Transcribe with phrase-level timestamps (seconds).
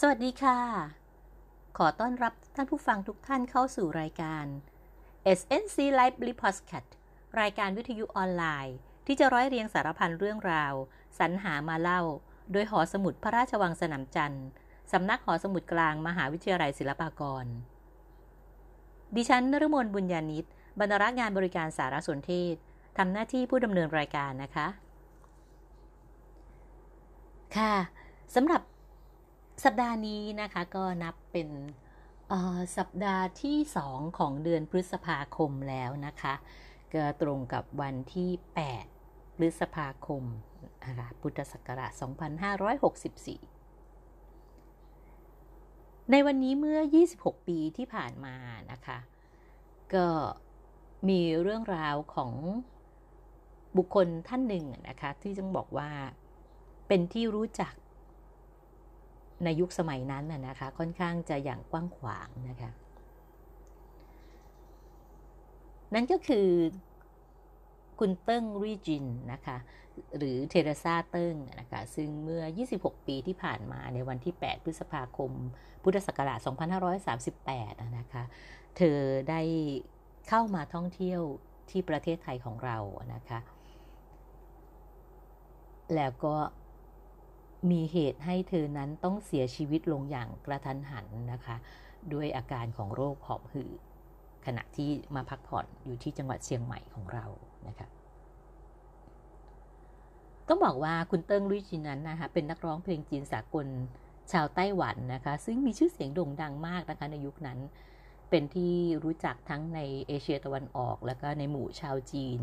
[0.00, 0.58] สวัสดีค่ะ
[1.78, 4.46] ขอต้อนรับท่านผู้ฟังทุกท่านเข้าสู่รายการ
[5.38, 6.90] SNC Library Podcast
[7.40, 8.76] รายการวิทยุออนไลน์
[9.06, 10.74] ที่จะร้อยเรียงสารพันเรื่องราว
[11.18, 12.02] สรรหามาเล่า
[12.52, 14.46] โดยหอสมุดพระราชวังสนามจันทร์
[14.92, 17.46] สำนักหอสมุดกลางมหาวิทยาลัยศิลปากร
[19.16, 20.44] ดิฉันนรมนบุญญาณิต
[20.78, 22.54] บรรณารักงานบริการสารสนเทศ
[22.98, 24.66] ทำหน้าที่ผู้ดำเนินรายการนะคะ
[27.56, 27.74] ค่ะ
[28.34, 28.62] สำหรับ
[29.62, 31.48] สัปดาห์นี้นะคะก็นับเป็น
[32.78, 33.58] สัปดาห์ที่
[33.88, 36.34] 2 ของเดือนพฤษภาคมแล้วนะคะ
[36.94, 38.30] ก็ตรงกับวันที่
[38.84, 40.24] 8 พฤษภาคม
[40.86, 42.00] นะคะพุทธศักราช 2564
[46.10, 46.80] ในวันนี้เมื่อ
[47.14, 48.36] 26 ปีที่ผ่านมา
[48.72, 48.98] นะคะ
[49.94, 50.06] ก็
[51.08, 52.32] มีเรื่องราวของ
[53.76, 55.90] บุคคลท่านหนึ่งนะคะ ที่ต้องบอกว่า
[56.88, 57.74] เป็นที่รู้จัก
[59.44, 62.70] ในยุคสมัยนั้นนะนะคะ ค่อนข้างจะอย่างกว้างขวางนะคะ
[65.94, 66.48] นั่นก็คือ
[67.98, 69.56] คุณเติ้งรีจินนะคะ
[70.16, 72.42] หรือเทเรซาเติ้งนะคะ ซึ่งเมื่อ
[72.76, 75.30] 26 ปีที่ผ่านมาในวันที่ 8 พฤษภาคม
[75.82, 76.38] พุทธศักราช
[77.16, 78.22] 2538 นะคะ
[78.76, 78.98] เธอ
[79.30, 79.40] ได้
[80.28, 81.20] เข้ามาท่องเที่ยว
[81.70, 82.78] ที่ประเทศไทยของเรา
[83.14, 83.38] นะคะ
[85.94, 86.34] แล้วก็
[87.70, 91.56] มีเหตุให้เธอนั้นต้องเสียชีวิตลงอย่างกระทันหันนะคะ
[92.12, 93.80] ด้วยอาการของโรคหอบหืด
[94.46, 97.26] ขณะที่มาพักผ่อนอยู่ที่จังหวัดเชียงใหม่ของเรา
[97.68, 97.88] นะคะ
[100.48, 103.66] ต้องบอกว่าคุณเติ้งลุยจินนั้นนะคะเป็นนักร้องเพลงจีนสากล
[104.32, 107.58] ชาวไต้หวันนะคะ ซึ่งมีชื่อเสียงโด่งดังมากนะคะในยุคนั้น
[108.30, 112.40] เป็นที่รู้จักทั้งในเอเชียตะวันออก แล้วก็ในหมู่ชาวจีน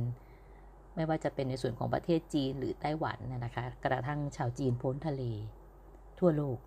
[0.95, 5.23] ไม่ว่าจะเป็นในส่วนของประเทศจีนหรือไต้หวันนะคะ กระทั่งชาวจีนพ้นทะเล
[6.19, 6.57] ทั่วโลก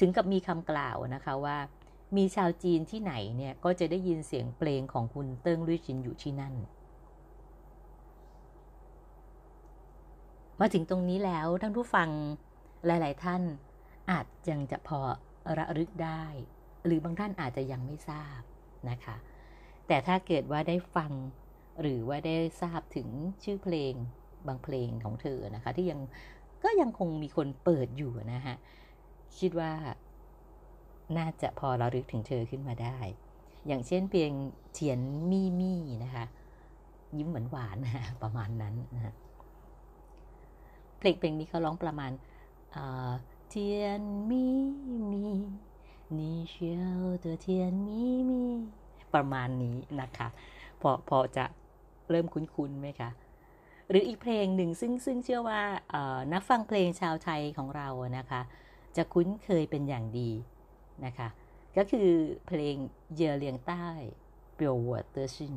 [0.00, 1.58] ถึงกับมีคำกล่าวนะคะว่า
[2.16, 6.54] มีชาวจีนที่ไหนเนี่ย ก็จะได้ยินเสียงเพลงของคุณเติ้งลุยจินอยู่ที่นั่น
[10.60, 12.08] มาถึงตรงนี้แล้วท่านผู้ฟัง
[12.86, 13.42] หลาย ๆ ท่าน
[14.10, 15.00] อาจยังจะพอ
[15.58, 16.24] ระลึกได้
[16.84, 18.40] หรือบางท่านอาจจะยังไม่ทราบ
[18.90, 19.16] นะคะ
[19.86, 21.12] แต่ถ้าเกิดว่าได้ฟัง
[21.80, 23.08] หรือว่าได้ทราบถึง
[23.44, 23.92] ชื่อเพลง
[24.46, 26.00] บางเพลงของเธอนะคะ ที่ยัง
[26.64, 28.56] ก็ยังคงมีคนเปิดอยู่นะฮะ
[29.38, 29.72] คิดว่า
[31.18, 32.98] น่าจะพอเราลึกถึงเธอขึ้นมาได้
[33.66, 34.32] อย่างเช่นเพลง
[34.72, 34.98] เทียน
[35.30, 36.24] มี่มี่นะคะ
[37.16, 39.14] ยิ้มหวานหวานนะประมาณนั้นนะ
[40.98, 42.12] เพลงเพลงนี้เขาร้องประมาณ
[43.48, 44.54] เทียนมี่
[45.12, 45.32] มี่
[46.10, 47.46] 你需要的甜
[47.86, 48.32] 蜜蜜
[49.14, 50.28] ประมาณนี้นะคะ
[50.80, 51.44] พอพอจะ
[52.10, 53.10] เริ่มคุ้นๆไหมคะ
[53.88, 55.62] หรืออีกเพลงหนึ่งซึ่งซึ่งเชื่อว่า
[56.32, 57.88] นักฟังเพลงชาวไทยของเรา
[58.18, 58.40] นะคะ
[58.96, 60.30] จะคุ้นเคยเป็นอย่างดี
[61.04, 61.28] นะคะ
[61.76, 62.10] ก็คือ
[62.46, 62.76] เพลง
[63.16, 63.86] เยอเลียงใต้
[64.54, 65.54] เปียววัวเตอร์ชิน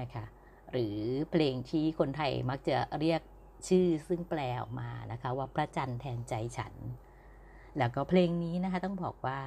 [0.00, 0.24] นะคะ
[0.72, 0.96] หรือ
[1.30, 3.20] เพลงที่คนไทยมักจะเรียก
[3.68, 6.74] ชื่อซึ่งแปลออกมานะคะ ว่าพระจันทร์แทนใจฉัน
[7.78, 9.38] แล้วก็เพลงนี้นะคะต้องบอกว่า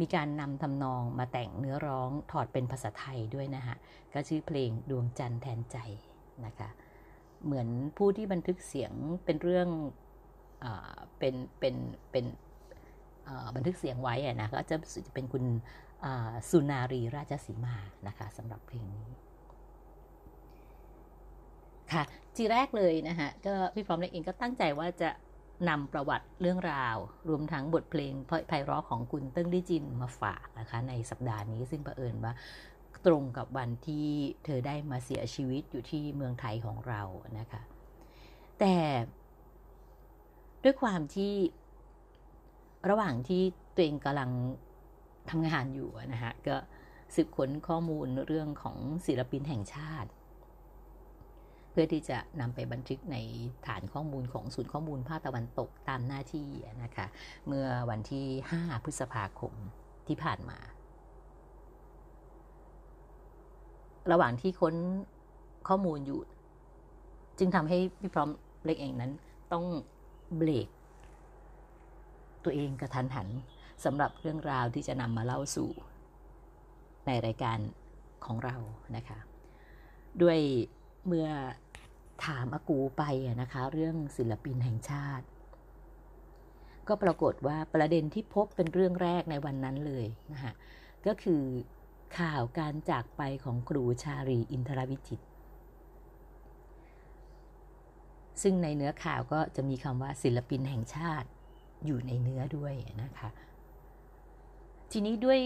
[0.00, 3.76] มีการนำทำนองมาแต่งเนื้อร้องถอดเป็นภาษาไทยด้วยนะคะ
[4.14, 5.76] ก็ชื่อเพลงดวงจันทร์แทนใจ
[6.46, 6.68] นะคะ
[7.44, 8.92] เหมือนผู้ที่บันทึกเสียง
[9.24, 9.68] เป็นเรื่อง
[10.64, 10.66] อ
[11.18, 11.74] เป็นเป็น
[12.12, 12.24] เป็น
[13.56, 14.76] บันทึกเสียงไว้นะก็จะ
[15.06, 15.44] จะเป็นคุณ
[16.50, 17.76] สุนารีราชสีมา
[18.06, 19.10] นะคะสำหรับเพลงนี้
[21.92, 22.02] ค่ะ
[22.36, 25.10] ทีแรกเลยนะคะก็พี่พร้อมเองก็ตั้งใจว่าจะ
[25.68, 26.96] นำประวัติเรื่องราว
[27.28, 28.12] รวมทั้งบทเพลง
[28.48, 32.32] ไพเราะของคุณเติ้งดิจินมาฝากนะคะ ในสัปดาห์นี้ซึ่งประเอิญว่า
[33.06, 34.08] ตรงกับวันที่
[34.44, 37.02] เธอได้มาเสียชีวิตอยู่ที่เมืองไทยของเรา
[37.38, 37.60] นะคะ
[38.60, 38.76] แต่
[40.64, 41.34] ด้วยความที่
[42.90, 43.42] ระหว่างที่
[43.74, 44.30] ตัวเองกำลัง
[45.30, 46.56] ทำงานอยู่นะคะก็
[47.14, 50.10] สืบค้นข้อมูลเรื่องของศิลปินแห่งชาติ
[51.70, 53.16] เพื่อที่จะนำไปบันทึกใน
[53.66, 56.48] ฐานข้อมูลของศูนย์ข้อมูลภาคตะวันตกตามหน้าที่
[56.84, 57.06] นะคะ
[57.46, 59.52] เมื่อวันที่ 5 พฤษภาคม
[60.08, 60.58] ที่ผ่านมา
[64.12, 64.74] ระหว่างที่ค้น
[65.68, 66.20] ข้อมูลอยู่
[67.38, 68.30] จึงทำให้พี่พร้อม
[68.64, 69.12] เล็กเองนั้น
[69.52, 69.64] ต้อง
[70.36, 70.68] เบรก
[72.44, 73.28] ตัวเองกระทันหัน
[73.84, 75.70] สำหรับเรื่องราวที่จะนำมาเล่าสู่
[77.06, 77.58] ในรายการ
[78.24, 78.56] ของเรา
[78.96, 79.18] นะคะ
[80.22, 80.38] ด้วย
[81.06, 81.28] เมื่อ
[82.24, 83.02] ถามอากูไป
[83.40, 85.26] นะคะ เรื่องศิลปินแห่งชาติ
[86.88, 90.52] ก็ปรากฏว่าประเด็นที่พบเป็นเรื่องแรกในวันนั้นเลยนะคะ
[91.06, 91.42] ก็คือ
[92.18, 95.20] ข่าวการจากไปของครูชาลีอินทรวิจิต
[98.42, 101.28] ซึ่งในเนื้อข่าวก็จะมีคำว่าศิลปินแห่งชาติ
[101.86, 103.28] อยู่ในเนื้อด้วยนะคะ
[104.92, 105.40] ทีนี้ด้วย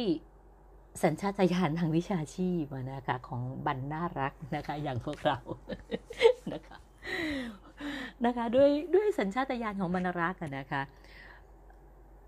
[1.03, 5.39] สัญชาตญาณทางวิชาชีพนะคะของบรรน่ารักนะคะ อย่างพวกเรา
[6.53, 6.79] นะคะ
[8.25, 10.83] นะคะด้วยด้วยสัญชาตญาณของบรรรักนะคะ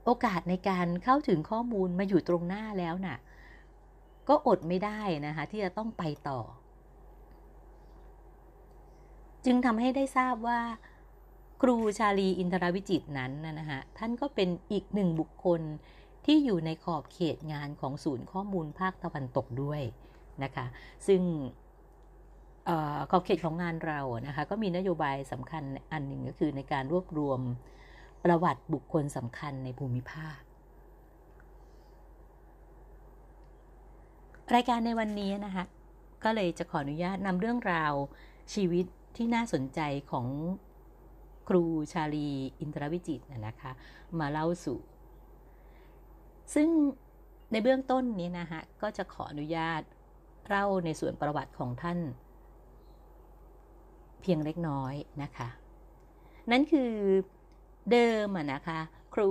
[0.04, 3.18] โอกาสในการเข้าถึงข้อมูลมาอยู่ตรงหน้าแล้วนะ่ะ
[4.28, 6.40] ก็อดไม่ได้นะคะ ที่จะต้องไปต่อ
[9.44, 10.60] จึงทำให้ได้ทราบว่า
[11.62, 15.62] ครูชาลีอินทรวิจิตนั้นนะฮะท่านก็เป็นอีกหนึ่งบุคคล
[16.26, 19.82] ที่อยู่ในขอบเขตงานของศูนย์ข้อมูลภาคตะวันตกด้วย
[20.44, 20.66] นะคะ
[21.06, 21.22] ซึ่ง
[23.10, 25.62] ขอบเขตของงานเรานะคะก็มีนโยบายสำคัญ
[25.92, 27.40] อันหนึ่งก็คือในการรวบรวม
[28.24, 30.38] ประวัติบุคคลสำคัญในภูมิภาค
[34.54, 35.64] รายการในวันนี้นะคะ
[36.24, 37.92] ก็เลยจะขออนุญาตนำเรื่องราว
[38.54, 38.86] ชีวิต
[39.16, 39.80] ที่น่าสนใจ
[40.10, 40.26] ของ
[41.48, 42.28] ครูชาลี
[42.60, 43.70] อินทรวิจิตนะคะ
[44.20, 44.78] มาเล่าสู่
[46.54, 46.68] ซึ่ง
[47.52, 49.82] ในเบื้องต้นนี้นะคะก็จะขออนุญาต
[50.46, 51.98] เล่าในส่วนประวัติของท่าน
[54.20, 55.48] เพียงเล็กน้อยนะคะ
[56.50, 56.92] นั่นคือ
[57.90, 58.78] เดิมอะนะคะ
[59.14, 59.30] ครู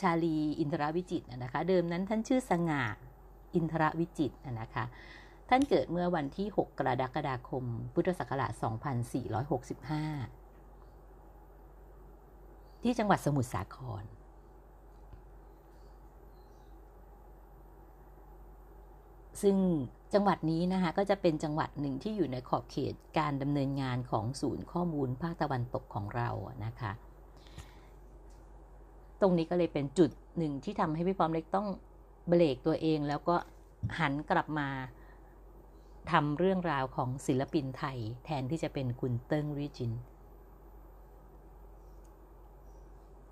[0.00, 2.84] ชาลีอินทรวิจิตนะคะ เดิมนั้นท่านชื่อสง่า
[3.54, 4.84] อินทรวิจิตนะคะ
[5.48, 7.64] ท่านเกิดเมื่อวันที่ 6 กรกฎาคม
[7.94, 8.62] พุทธศักราช 2465
[12.82, 14.04] ที่จังหวัดสมุทรสาคร
[19.42, 19.56] ซึ่ง
[20.14, 26.28] จังหวัดนี้นะคะก็จะเป็นจังหวัดหนึ่งที่อยู่ในขอบเขตการดำเนินงานของศูนย์ข้อมูลภาคตะวันตกของเรา
[26.64, 26.92] นะคะ
[29.20, 31.68] ตรงนี้ก็เลยเป็นจุดหนึ่งที่ทำให้พี่พร้อมเล็กต้อง
[32.28, 33.36] เบรกตัวเองแล้วก็
[33.98, 34.68] หันกลับมา
[36.12, 39.92] ทำเรื่องราวของศิลปินไทย แทนที่จะเป็นคุณเติ้งริจิน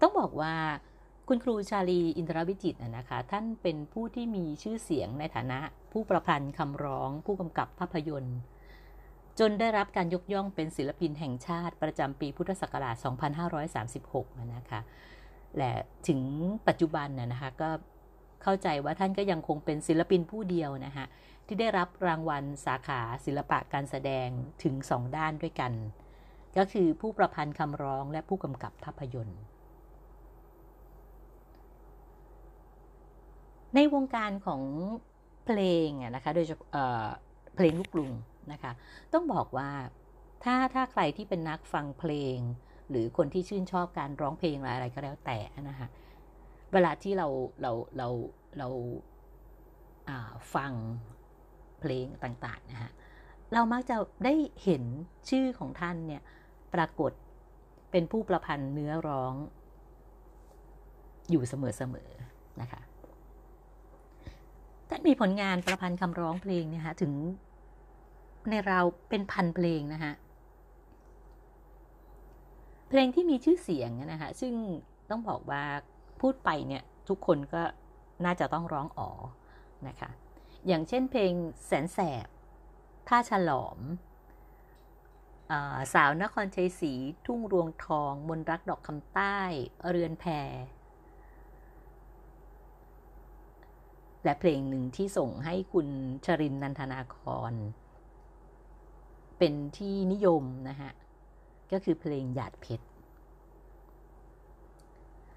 [0.01, 0.55] ต้องบอกว่า
[1.29, 5.59] คุณครูชาลีอินทรวิจิตนะคะ ท่านเป็นผู้ที่มีชื่อเสียงในฐานะ
[5.93, 8.39] ผู้ประพันธ์คำร้อง ผู้กำกับภาพยนตร์
[9.39, 12.97] จนได้รับการยกย่องเป็นศิลปินแห่งชาติประจำปีพุทธศักราช
[13.75, 14.81] 2536 นะคะ
[15.57, 15.73] และ
[16.09, 16.21] ถึง
[16.69, 17.71] ปัจจุบันนะคะก็
[18.43, 21.05] เข้าใจว่าท่านก็ยังคงเป็นศิลปินผู้เดียวนะคะ
[21.47, 24.29] ที่ได้รับรางวัลสาขาศิลปะการแสดง
[24.63, 25.73] ถึงสองด้านด้วยกัน
[26.57, 29.41] ก็คือผู้ประพันธ์คำร้องและผู้กำกับภาพยนตร์
[33.75, 34.63] ในวงการของ
[35.47, 36.69] เพลงนะคะโดยเฉพาะ
[37.57, 38.11] เพลงลูกกรุง
[38.53, 38.73] นะคะ
[39.13, 39.71] ต้องบอกว่า
[40.45, 42.39] ถ้าถ้าใครที่เป็นนักฟังเพลง
[42.91, 45.39] หรือคนที่ชื่นชอบการร้องเพลงอะไรก็แล้วแต่
[45.69, 45.89] นะคะ
[46.73, 47.29] เวลาที่เรา
[47.63, 48.09] เราเรา
[48.59, 48.69] เรา
[50.55, 50.73] ฟัง
[51.81, 52.93] เพลงต่างๆนะฮะ
[53.55, 54.35] เรามักจะได้
[54.65, 54.83] เห็น
[55.31, 56.23] ชื่อของท่านเนี่ย
[56.75, 57.13] ปรากฏ
[57.91, 59.35] เป็นผู้ประพันธ์เนื้อร้อง
[61.31, 62.81] อยู่เสมอๆนะคะ
[64.93, 67.13] ท่านมีผลงานประพันธ์คำร้องเพลงเนี่ยฮะถึง
[68.51, 70.13] ในเราเป็นพันเพลงนะคะ
[72.89, 74.55] เพลงที่มีชื่อเสียงนะคะซึ่ง
[75.11, 75.63] ต้องบอกว่า
[76.21, 77.63] พูดไปเนี่ยทุกคนก็
[78.25, 79.11] น่าจะต้องร้องอ๋อ
[79.89, 80.11] นะคะ
[80.67, 81.33] อย่างเช่นเพลง
[81.67, 82.27] แสนแสบ
[83.09, 83.79] ท่าฉลอม
[85.53, 85.55] อ
[85.95, 86.93] สาวนครชัยศรี
[87.27, 89.39] ทุ่งรวงทอง มนรักดอกคำใต้
[89.89, 90.27] เรือนแพ
[94.25, 95.87] และเพลงหนึ่งที่ส่งให้คุณ
[96.25, 97.17] ชรินนันทนาค
[97.51, 97.53] ร
[99.39, 100.93] เป็นที่นิยมนะฮะ
[101.73, 102.87] ก็คือเพลงหยาดเพชร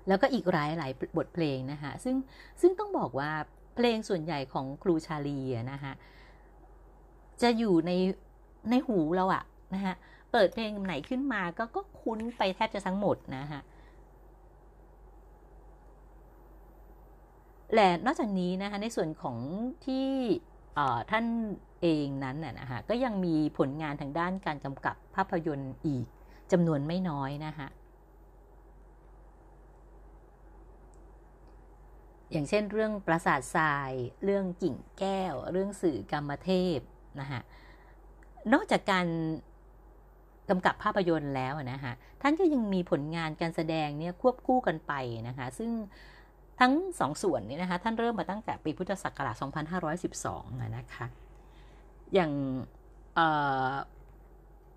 [0.07, 2.15] แล้วก็อีกหลายหลายบทเพลงนะคะซึ่ง
[2.61, 3.31] ซึ่งต้องบอกว่า
[3.75, 5.39] เพลงส่วนใหญ่ของครูชาลี
[5.71, 5.93] นะคะ
[7.41, 7.91] จะอยู่ใน
[8.69, 9.95] ในหูเราอะนะฮะ
[10.31, 13.61] เปิดเพลงไหนขึ้นมาก็ก็คุ้นไปแทบจะทั้งหมดนะฮะ
[17.73, 19.37] และนอกจากนี้นะคะในส่วนของ
[19.85, 20.07] ที่
[21.11, 21.25] ท่าน
[21.81, 26.05] เองนั้นนะคะก็ยังมีผลงานทางด้านการกำกับภาพยนตร์อีก
[26.51, 27.67] จำนวนไม่น้อยนะคะ
[32.31, 33.91] อย่างเช่นเรื่องปราสาททราย
[34.23, 36.79] เรื่องกิ่งแก้ว เรื่องสื่อกรรมเทพ
[37.19, 37.41] นะคะ
[38.53, 39.07] นอกจากการ
[40.49, 44.93] กำกับภาพยนตร์แล้วนะคะท่านก็ยังมีผลงานการแสดงเนี่ยควบคู่กันไป
[45.27, 45.71] นะคะซึ่ง
[46.59, 49.35] ทั้งสองส่วนนี้นะคะ ท่านเริ่มมาตั้งแต่ปีพุทธศักราช
[50.01, 51.05] 2512 นะคะ
[52.13, 52.31] อย่าง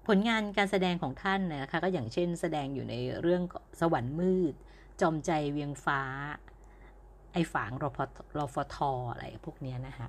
[0.07, 3.43] ผลงานการแสดงของท่านนะคะ ก็อย่างเช่นแสดงอยู่ในเรื่อง
[3.81, 4.55] สวรรค์มืด
[5.01, 6.01] จอมใจเวียงฟ้า
[7.33, 7.99] ไอฝางรอพ
[8.39, 8.77] รอฟท
[9.13, 10.07] อะไรพวกนี้นะคะ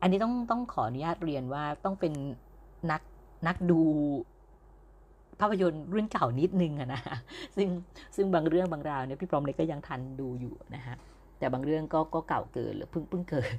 [0.00, 2.12] อันนี้ต้องต้องขออนุญาตเรียนว่าต้องเป็น
[2.90, 3.02] นัก
[3.46, 3.82] นักดู
[5.40, 7.02] ภาพยนตร์รุ่นเก่านิดนึงอะนะ
[7.56, 7.68] ซึ่ง
[8.16, 10.96] ซึ่งบางเรื่องบางราวเนี่ยพี่ปรอมเล็กก็ยังทันดูอยู่นะฮะ
[11.38, 13.54] แต่บางเรื่องก็ก็เก่าเกินหรือเพิ่งเพิ่งเกิด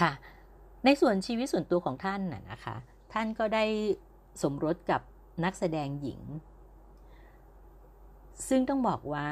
[0.00, 0.12] ค่ะ
[0.84, 2.76] ในส่วนชีวิตส่วนตัวของท่านน่ะนะคะ
[3.12, 3.64] ท่านก็ได้
[4.42, 5.00] สมรสกับ
[5.44, 6.20] นักแสดงหญิง
[8.48, 9.28] ซึ่งต้องบอกว่า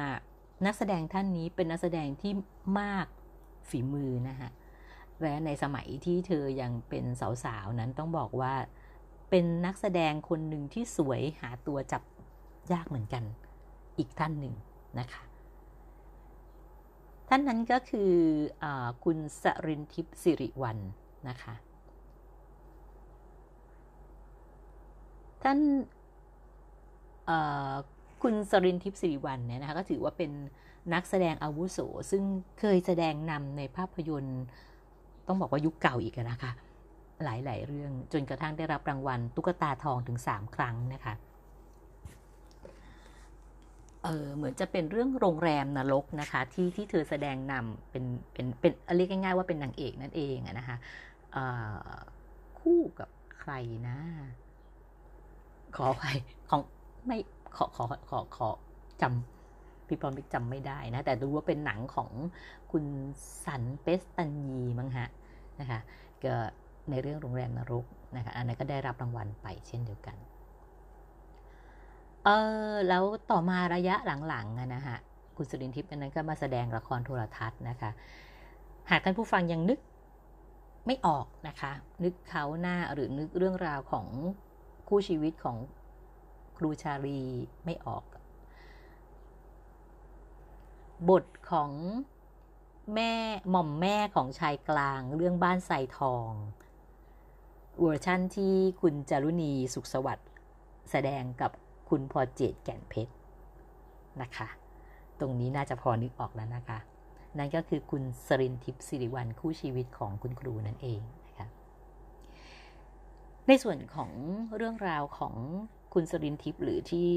[0.66, 2.32] นักแสดงท่านนี้เป็นนักแสดงที่
[2.80, 3.06] มาก
[3.68, 4.50] ฝีมือนะคะ
[5.22, 7.04] และในสมัยที่เธอยังเป็น
[7.44, 8.54] สาวๆนั้นต้องบอกว่า
[9.30, 12.02] เป็นนักแสดงคนหนึ่งที่สวยหาตัวจับ
[12.72, 13.24] ยากเหมือนกัน
[13.98, 14.54] อีกท่านหนึ่ง
[14.98, 15.22] นะคะ
[17.28, 18.12] ท่านนั้นก็คือ
[18.62, 18.64] อ
[19.04, 20.78] คุณสรินทิพย์สิริวัล
[21.28, 21.54] นะคะ
[25.42, 25.58] ท่าน
[28.22, 30.30] คุณสรินทิพย์สิริวัลเนี่ยนะคะก็ถือว่าเป็น
[30.92, 31.78] นักแสดงอาวุโส
[32.10, 32.22] ซึ่ง
[32.60, 34.42] เคยแสดงนำในภาพยนตร์
[35.26, 36.52] ต้องบอกว่ายุคเก่าอีกนะคะ
[37.24, 41.14] หลายๆ เรื่อง จนกระทั่งได้รับรางวัลตุ๊กตาทองถึง 3 ครั้งนะคะ
[44.04, 50.76] เออเหมือนจะเป็นเรื่องโรงแรมนรกนะคะที่ที่เธอแสดงนำเป็นเป็นเป็นเรียกง่ายๆว่าเป็นนางเอกนั่นเองนะคะ
[52.60, 53.08] คู่กับ
[53.38, 53.52] ใคร
[53.88, 53.98] นะ
[55.76, 56.02] ขอไป
[56.50, 56.62] ของ
[57.06, 57.18] ไม่
[57.56, 58.48] ขอขอขอขอ
[59.02, 62.10] จำพี่ปอมจำไม่ได้นะ แต่รู้ว่าเป็นหนังของ
[62.72, 62.84] คุณ
[63.44, 65.08] สันเปสตันยีมั้งฮะ
[65.60, 65.80] นะคะ
[66.24, 66.34] ก็
[66.92, 67.84] ในเรื่องโรงแรมนรก
[68.16, 70.16] นะคะอันนั้นก็ได้รับรางวัลไปเช่นเดียวกัน
[72.24, 72.28] เอ
[72.70, 73.94] อแล้วต่อมาระยะ
[74.28, 74.98] หลังๆนะฮะ
[75.36, 77.90] คุณสุรินทิพย์นั้นก็มาแสดงละครโทรทัศน์นะคะ
[78.90, 79.78] หากท่านผู้ฟังยังนึก
[80.86, 81.72] ไม่ออกนะคะ
[82.04, 84.06] นึกเขาหน้าหรือนึกเรื่องราวของ
[84.88, 85.56] คู่ชีวิตของ
[86.58, 87.20] ครูชาลี
[87.64, 88.04] ไม่ออก
[91.08, 91.70] บทของ
[92.94, 93.12] แม่
[93.50, 96.30] หม่อมแม่ของชายกลางเรื่องบ้านไซทอง
[97.78, 100.28] เวอร์ชั่นที่คุณจารุณีสุขสวัสดิ์
[100.90, 101.50] แสดงกับ
[101.90, 103.12] คุณพอเจตแก่นเพชร
[104.22, 104.48] นะคะ
[105.20, 106.78] ตรงนี้น่าจะพอนึกออกแล้วนะคะ
[107.38, 111.46] นั่นก็คือคุณสรินทิพย์สิริวัลคู่ชีวิตของคุณครูนั่นเองนะคะ
[113.48, 114.10] ในส่วนของ
[114.56, 115.34] เรื่องราวของ
[115.94, 117.08] คุณสรินทิพย์หรือที่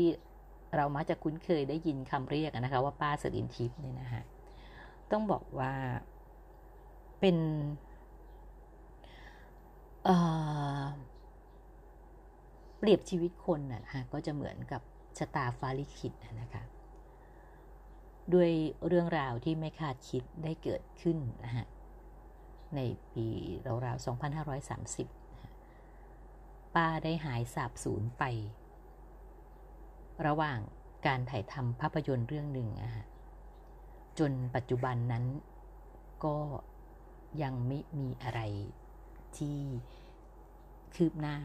[0.76, 4.22] เรามักจะคุ้นเคยได้ยินคำเรียกนะคะว่าป้าสรินทิพย์เนี่ยนะคะ
[5.12, 5.74] ต้องบอกว่า
[7.20, 7.38] เป็น
[12.78, 14.82] เปรียบชีวิตคนนะคะก็จะเหมือนกับ
[15.18, 16.64] ชะตาฟ้าลิขิตนะคะ
[18.34, 18.52] ด้วย
[18.88, 21.66] เรื่องราวที่ไม่คาดคิดได้เกิดขึ้นนะฮะ
[22.76, 22.80] ใน
[23.14, 23.28] ปี
[23.86, 24.06] ราวๆ
[25.16, 28.24] 2530 ป้าได้หายสาบสูญไป
[30.28, 30.60] ระหว่าง
[31.06, 33.06] การถ่ายทำภาพยนตร์เรื่องหนึ่งอะฮะ
[34.20, 35.26] จนปัจจุบันนั้น
[36.26, 36.38] ก็
[37.42, 38.40] ยังไม่มีอะไร
[39.40, 39.58] ที่
[40.96, 41.38] คืบหน้า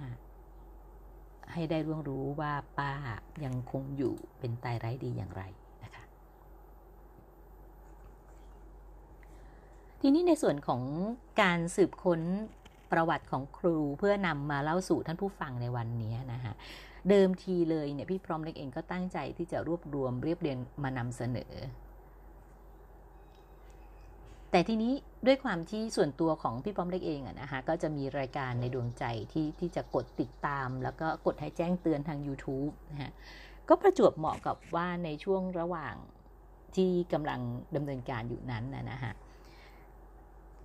[1.52, 2.92] ให้ได้ร่วงรู้ว่าป้า
[3.45, 5.42] ยังคงอยู่เป็นตายไร้ดีอย่างไร
[5.85, 6.04] นะคะ
[10.00, 10.83] ทีนี้ในส่วนของ
[11.42, 12.21] การสืบค้น
[12.92, 16.54] ประวัติของครูเพื่อนำมาเล่าสู่ท่านผู้ฟังในวันนี้นะคะ
[17.11, 21.52] เดิมทีเลยเนี่ยพี่พร้อมเล็กเองก็ตั้งใจที่จะรวบรวมเรียบเรียงมานำเสนอ
[24.50, 24.93] แต่ทีนี้
[25.26, 33.12] ด้วยความที่ส่วนตัวของพี่ป้อมเล็กเองอะนะคะก็จะมีรายการในดวงใจที่ที่จะกดติดตาม แล้วก็กดให้แจ้งเตือนทาง YouTube นะฮะ
[33.69, 35.95] ก็ประจวบเหมาะกับว่าในช่วงระหว่าง
[36.76, 37.40] ที่กำลัง
[37.76, 39.12] ดำเนินการอยู่นั้นนะฮะ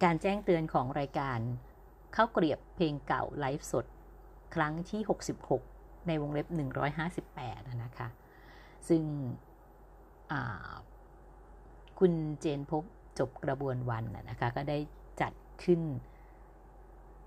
[0.03, 1.39] การแจ้งเตือนของรายการ
[2.13, 3.85] เข้าเกลียบเพลงเก่าไลฟ์สด
[4.55, 5.01] ครั้งที่
[5.49, 6.47] 66 ในวงเล็บ
[7.13, 8.07] 158 นะคะ
[8.89, 9.03] ซึ่ง
[11.99, 12.83] คุณเจนพบ
[13.19, 14.77] จบกระบวนวันนะคะก็ได้
[15.21, 15.81] จัดขึ้น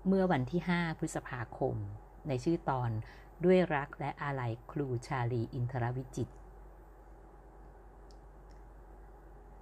[0.07, 1.75] เมื่อวันที่ 5 พฤษภาคม
[2.27, 2.89] ในชื่อตอน
[3.45, 6.29] ด้วยรักและอาลัยครูชาลีอินทรวิจิต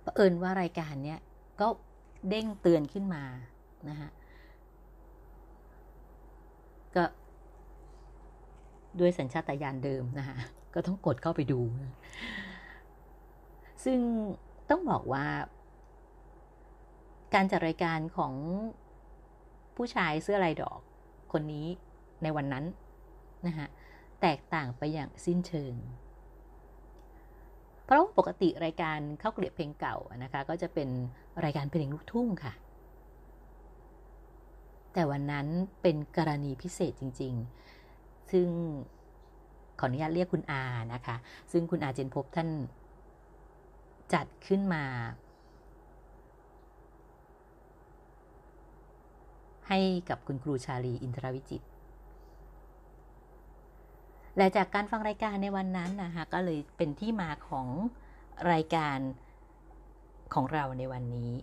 [0.04, 1.20] ประเอิญว่ารายการเนี้ย
[1.62, 1.68] ก็
[2.30, 3.24] เด้งเตือนขึ้นมา
[3.90, 4.10] นะฮะ
[6.96, 7.04] ก็
[9.00, 10.38] ด้วยสัญชาตญาณเดิมนะคะ
[10.74, 11.62] ก็ต้องกดเข้าไปดู
[13.86, 14.00] ซึ่ง
[14.70, 15.26] ต้องบอกว่า
[17.34, 18.34] การจัดรายการของ
[19.76, 20.80] ผู้ชายเสื้อลายดอก
[21.32, 21.68] คนนี้
[22.24, 22.66] ในวันนั้น
[23.48, 23.68] นะคะ
[24.22, 25.74] แตกต่างไปอย่างสิ้นเชิง
[27.86, 30.90] เพราะปกติรายการเข้าเกลียบเพลงเก่านะคะ ก็จะเป็น
[31.44, 32.54] รายการเพลงลูกทุ่งค่ะ
[34.94, 35.48] แต่วันนั้น
[35.82, 37.34] เป็นกรณีพิเศษจริง
[37.84, 38.48] ๆ ซึ่ง
[39.80, 40.64] ขออนุญาตเรียกคุณอา
[40.94, 41.16] นะคะ
[41.52, 42.50] ซึ่งคุณอาเจนพบท่าน
[44.14, 44.84] จัดขึ้นมา
[49.68, 49.80] ให้
[50.10, 51.62] กับคุณครูชาลีอินทรวิจิต
[54.38, 57.68] และจากการฟังรายการในวันนั้นนะคะก็เลยเป็นที่มาของ
[58.52, 58.98] รายการ
[60.34, 61.34] ของเราในวันนี้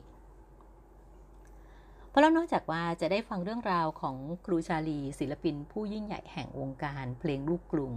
[2.08, 7.94] เพราะแล้วนอกจากว่าจะได้ฟังเรื่องราวของครูชาลี ศิลปินผู้ยิ่งใหญ่แห่งวงการเพลงลูกกรุง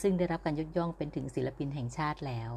[0.00, 2.52] ซึ่งได้รับการยกย่องเป็นถึงศิลปินแห่งชาติแล้ว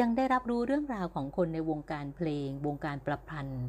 [0.00, 3.64] ยังได้รับรู้เรื่องราวของคนในวงการเพลง วงการประพันธ์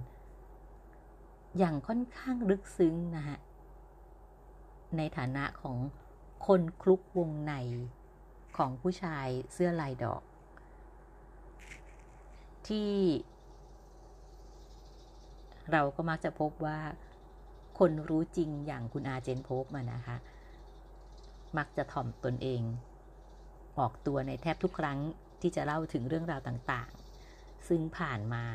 [1.57, 3.37] อย่างค่อนข้างลึกซึ้งนะฮะ
[4.97, 5.77] ในฐานะของ
[6.47, 7.53] คนคลุกวงใน
[8.57, 10.23] ของผู้ชายเสื้อลายดอก
[12.67, 12.91] ที่
[15.71, 16.79] เราก็มักจะพบว่า
[17.79, 20.17] คนรู้จริงอย่างคุณอาเจนพบมานะคะ
[21.57, 22.61] มักจะถ่อมตนเอง
[23.79, 24.99] ออกตัวในแทบทุกครั้ง
[25.41, 28.45] ที่จะเล่าถึงเรื่องราวต่างๆ ซึ่งผ่านมา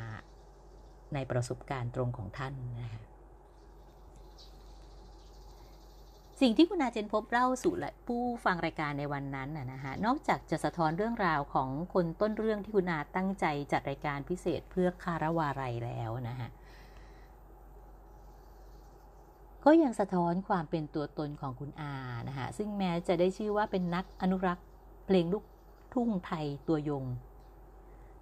[1.14, 3.02] ในประสบการณ์ตรงของท่านนะคะ
[6.40, 7.74] สิ่งที่คุณอาเจนพบเล่าสู่
[8.06, 16.50] ผู้ฟังรายการในวันนั้นนะฮะนอกจากจะสะท้อนเรื่องราวของคนต้นเรื่องที่คุณอาตั้งใจจัดรายการพิเศษเพื่อคารวาไรแล้วนะฮะ
[19.64, 21.94] ก็ยังสะท้อนความเป็นตัวตนของคุณอา
[22.28, 24.66] นะคะซึ่งแม้จะได้ชื่อว่าเป็นนักอนุรักษ์
[25.06, 25.44] เพลงลูก
[25.94, 27.04] ทุ่งไทยตัวยง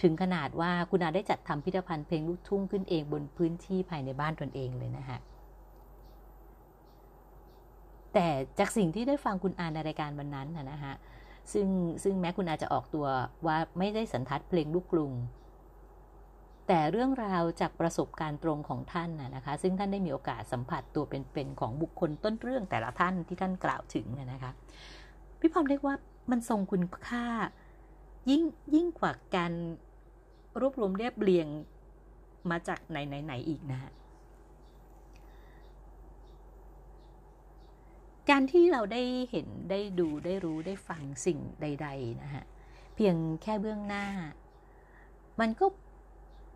[0.03, 5.19] ถึงขนาดว่าคุณอาได้จัดทำพิพิธภัณฑ์เพลงลูกทุ่งขึ้นเองบนพื้นที่ภายในบ้านตนเองเลยนะคะ
[8.15, 8.27] แต่
[8.59, 10.95] จากสิ่งที่ได้ฟังคุณอาในรายการวันนั้นนะฮะ
[11.53, 11.69] ซึ่ง
[12.03, 13.07] ซึ่งแม้คุณอาจะออกตัว
[13.47, 15.13] ว่าไม่ได้สันทัดเพลงลูกกรุง
[16.69, 24.53] แต่เรื่องราวจากประสบการณ์ตรงของท่านนะคะ ซึ่งท่านได้มีโอกาสสัมผัสตัวเป็นๆของบุคคลต้นเรื่องแต่ละท่านที่ท่านกล่าวถึงนะคะ
[25.41, 25.95] พี่พอมเรียกว่า
[26.31, 27.27] มันทรงคุณค่า
[28.31, 28.43] ยิ่ง
[28.75, 29.53] ยิ่งกว่าการ
[30.61, 31.49] รวบรวมเรียบเรียง
[32.51, 33.93] มาจากไหนไหนไหนอีกนะฮะ
[38.31, 42.45] การที่เราได้เห็นได้ดูได้รู้ได้ฟังสิ่งใด ๆ นะฮะ
[42.95, 44.07] เพียงแค่เบื้องหน้า
[45.41, 45.67] มันก็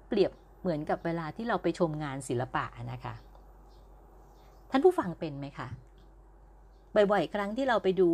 [0.08, 3.14] เปรียบเหมือนกับเวลาที่เราไปชมงานศิลปะนะคะ
[4.70, 5.68] ท่านผู้ฟังเป็นไหมคะ
[6.94, 8.11] บ่อยๆ ครั้งที่เราไปดู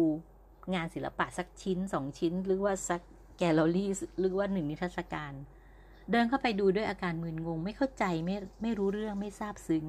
[0.75, 3.03] งานศิลปะสักชิ้นสองชิ้น หรือว่าสัก
[3.39, 5.33] แกลเลอรี่หรือว่าหนึ่งนิทรรศการ
[6.11, 9.85] เดินเข้าไปดูด้วยอาการมึนงง ไม่เข้าใจไม่ไม่รู้เรื่องไม่ทราบซึ้ง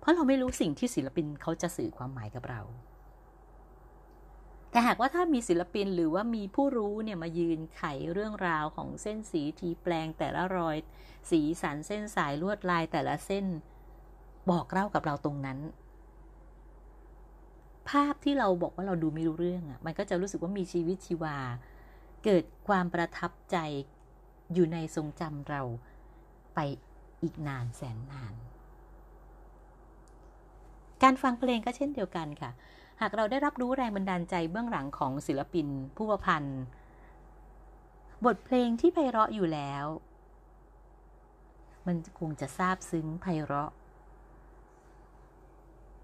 [0.00, 2.60] เพราะเราไม่รู้สิ่งที่ศิลปินเขาจะสื่อความหมายกับเรา
[4.70, 10.76] แต่หากว่าถ้ามีศิลปินหรือว่ามีผู้รู้เนี่ยมายืนไขเรื่องราวของเส้นสีทีแปลงแต่ละรอย
[11.30, 13.46] สีสันเส้นสายลวดลายแต่ละเส้น
[14.50, 15.58] บอกเล่ากับเราตรงนั้น
[17.90, 21.38] ภาพที่เราบอกว่าเราดูไม่รู้เรื่องอะ่ะ มันก็จะรู้สึกว่ามีชีวิตชีวา
[22.24, 23.56] เกิดความประทับใจ
[24.52, 25.62] อยู่ในทรงจำเรา
[26.54, 26.58] ไป
[27.22, 28.34] อีกนานแสนนาน
[31.02, 32.50] การฟังเพลงก็เช่นเดียวกันค่ะ
[33.00, 36.62] หากเราได้รับรู้แรงบันดาลใจเบื้องหลังของศิลปิน ผู้ประพันธ์
[38.24, 39.84] บทเพลงที่ไพเราะอยู่แล้ว
[41.86, 43.72] มันคงจะซาบซึ้งไพเราะ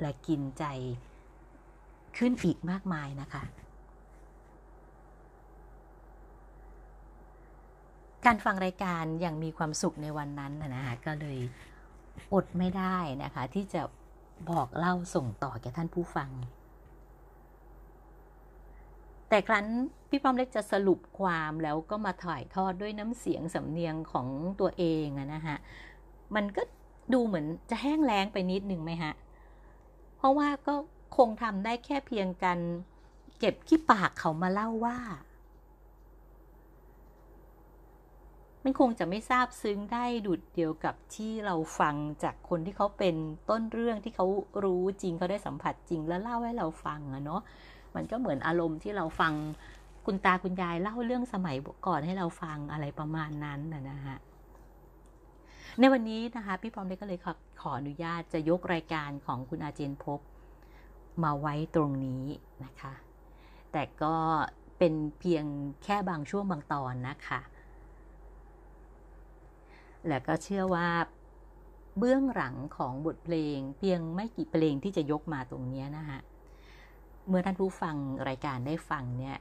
[0.01, 0.65] และกินใจ
[2.19, 3.43] ขึ้นอีกมากมายนะคะ
[8.27, 11.39] การฟังรายการอย่างมีความสุขในวันนั้นนะคะก็เลย
[12.33, 13.83] อดไม่ได้นะคะ ที่จะ
[14.51, 16.31] บอกเล่าส่งต่อแก่ท่านผู้ฟัง
[19.29, 19.67] แต่ครั้น
[20.09, 24.27] พี่ป้อมเล็กจะสรุปความแล้วก็มาถ่ายทอดด้วยน้ำเสียงสำเนียงของ
[24.61, 25.57] ตัวเองนะฮะ
[26.35, 26.63] มันก็
[27.13, 29.13] ดูเหมือนจะแห้งแล้งไปนิดนึงไหมฮะ
[30.17, 30.75] เพราะว่าก็
[31.17, 32.59] คงทำได้แค่เพียงกัน
[33.39, 34.99] เก็บขี้ปากเขามาเล่าว่า
[38.65, 43.15] มันคงจะไม่ทราบซึ้งได้ดุดเดียวกับที่เราฟังจากคนที่เขาเป็น
[43.51, 44.27] ต้นเรื่องที่เขา
[44.65, 47.43] รู้จริงเขาได้สัมผัสจริงแล้วเล่าให้เราฟังอะเนาะ
[47.95, 49.33] มันก็เหมือนอารมณ์ที่เราฟัง
[50.07, 54.19] คุณตาคุณยายเล่าเรื่องสมัยก่อนให้เราฟังอะไรประมาณนั้นนะฮะ
[55.79, 60.21] ในวันนี้นะคะ พี่พร้อมเล็กก็เลยขอขออนุญาตจะยกรายการของคุณอาเจนพบ
[61.23, 62.25] มาไว้ตรงนี้
[62.65, 62.95] นะคะ
[63.73, 64.17] แต่ก็
[64.79, 65.45] เป็นเพียง
[65.85, 67.41] แค่บางช่วงบางตอนนะคะ
[70.09, 70.89] และก็เชื่อว่า
[71.99, 76.19] เบื้องหลังของบทเพลง เพียงไม่กี่เพลงที่จะยกมาตรงนี้นะคะ
[77.29, 77.97] เมื่อท่านผู้ฟัง
[78.29, 79.37] รายการได้ฟังเนี่ย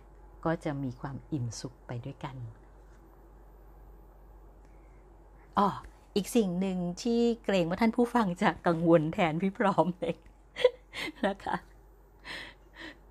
[0.46, 2.36] ก็จะมีความอิ่มสุขไปด้วยกัน
[5.58, 5.68] อ๋อ
[6.16, 10.18] อีกสิ่งหนึ่งที่เกรงว่าท่านผู้ฟังจะกังวลแทนพี่พร้อมเอง
[11.28, 11.56] นะคะ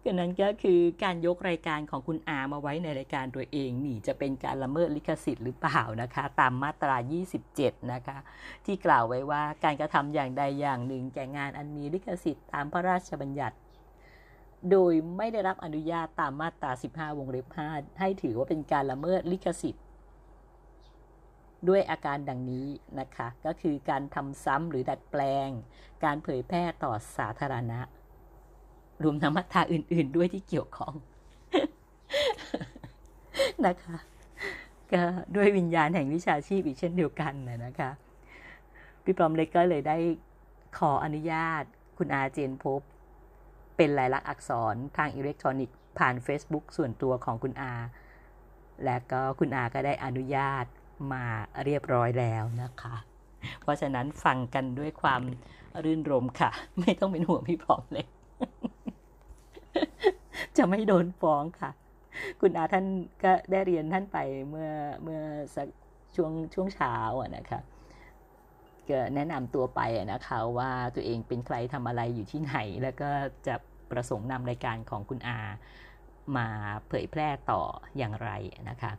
[0.04, 6.96] ก็นั้นก็คือการยกรายการของคุณอามาไว้ในรายการตัวเองนี่จะเป็นการละเมิดลิขสิทธิ์หรือเปล่านะคะ ตามมาตรา
[7.44, 8.18] 27 นะคะ
[8.64, 13.56] ที่กล่าวไว้ว่าการกระทำอย่างใดอย่างหนึ่งแก่งานอันมีลิขสิทธิ์ตามพระราชบัญญัติ
[14.70, 19.84] โดยไม่ได้รับอนุญาตตามมาตรา 15 วงเล็บ 5 ให้ถือว่าเป็นการละเมิดลิขสิทธิ์
[21.68, 22.66] ด้วยอาการดังนี้
[23.00, 25.48] นะคะ ก็คือการทำซ้ำหรือดัดแปลง
[26.04, 27.80] การเผยแพร่ต่อสาธารณะ
[29.04, 30.94] รวมทั้งมาตราอื่น ๆ ด้วยที่เกี่ยวข้อง
[33.66, 33.96] นะคะ
[34.92, 35.02] ก็
[35.36, 37.90] ด้วยวิญญาณแห่งวิชาชีพอีกเช่นเดียวกันนะนะคะ
[39.04, 39.96] พี่ปอมเล็กก็เลยได้
[40.78, 41.62] ขออนุญาต
[41.98, 42.80] คุณอาเจนพบ
[43.76, 47.74] เป็นลายลักษณ์อักษรทางอิเล็กทรอนิกส์ผ่าน Facebook ส่วนตัวของคุณอา
[48.84, 50.64] และก็คุณอาก็ได้อนุญาต
[51.12, 51.24] มา
[51.64, 52.96] เรียบร้อยแล้วนะคะ
[53.60, 55.22] เพราะฉะนั้นฟังกันด้วยความ
[55.84, 58.06] รื่นรมค่ะ ไม่ต้องเป็นห่วงพี่ปอมเล็ก
[60.56, 61.70] จะไม่โดนฟ้องค่ะ
[62.40, 62.86] คุณอาท่าน
[63.24, 64.18] ก็ได้เรียนท่านไป
[64.50, 64.70] เมื่อ
[65.02, 65.20] เมื่อ
[65.56, 65.68] สัก
[66.16, 67.60] ช่วงช่วงเช้าอะนะคะ
[68.88, 73.10] ก็แนะนำตัวไปอะนะคะว่าตัวเองเป็นใครทำอะไรอยู่ที่ไหน แล้วก็
[73.46, 73.54] จะ
[73.90, 75.38] ประสงค์นำรายการของคุณอา
[76.36, 76.48] มา
[76.88, 77.62] เผยแพร่ต่อ
[77.98, 78.30] อย่างไร
[78.70, 78.92] นะคะ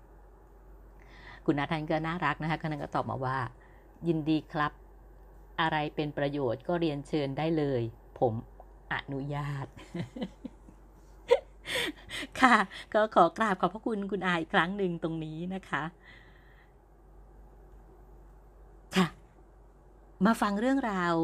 [1.45, 3.37] คุณอาท่านก็น่ารักนะคะท่านก็ตอบมาว่า
[4.07, 4.71] ยินดีครับ
[5.61, 7.81] อะไรเป็นประโยชน์ก็เรียนเชิญได้เลย
[8.19, 8.33] ผม
[8.93, 9.67] อนุญาต
[12.39, 12.55] ค่ะ
[12.93, 15.83] ก็ขอกราบขอบพระคุณคุณอาอีกครั้งหนึ่งตรงนี้นะคะ
[18.95, 19.07] ค่ะ
[20.25, 21.15] มาฟังเรื่องราว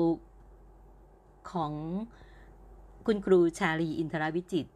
[1.51, 1.73] ของ
[3.07, 4.67] คุณครูชาลีอินทรวิจิต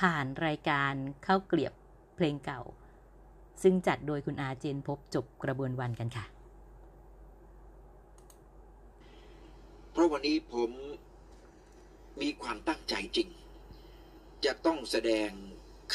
[0.00, 0.92] ผ่านรายการ
[1.24, 1.72] เข้าเกลียบ
[2.16, 2.62] เพลงเก่า
[3.62, 6.24] ซึ่งจัดโดยคุณอาเจนพบจบกระบวนวันกันค่ะ
[9.92, 10.70] เพราะวันนี้ผม
[12.20, 13.28] มีความตั้งใจจริง
[14.44, 15.30] จะต้องแสดง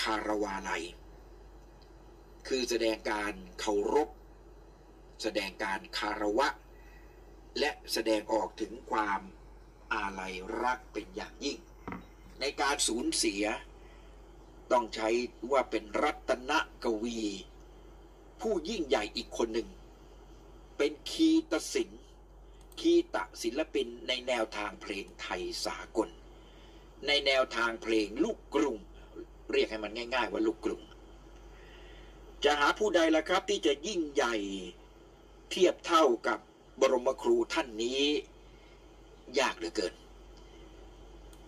[0.01, 0.83] คารวาลัย
[2.47, 4.09] คือแสดงการเคารพ
[5.23, 6.47] แสดงการคารวะ
[7.59, 9.21] และแสดงออกถึงความ
[9.93, 11.57] อาลัยรักเป็นอย่างยิ่ง
[12.39, 13.43] ในการสูญเสีย
[14.71, 15.09] ต้องใช้
[15.51, 16.51] ว่าเป็นรัตน
[16.83, 17.19] กวี
[18.41, 19.69] ผู้ยิ่งใหญ่อีกคนหนึ่ง
[20.77, 22.01] เป็นคีตศิลป์
[22.79, 26.09] คีตศิลปินในแนวทางเพลงไทยสากล
[27.07, 28.77] ในแนวทางเพลงลูกกรุง
[29.51, 30.81] เรียกให้มันง่าย ๆ ว่าลูกกรุง
[32.43, 34.35] จะหาผู้ใดล่ะครับที่จะยิ่งใหญ่
[35.51, 36.39] เทียบเท่ากับ
[36.79, 38.01] บรมครูท่านนี้
[39.39, 39.93] ยากเหลือเกิน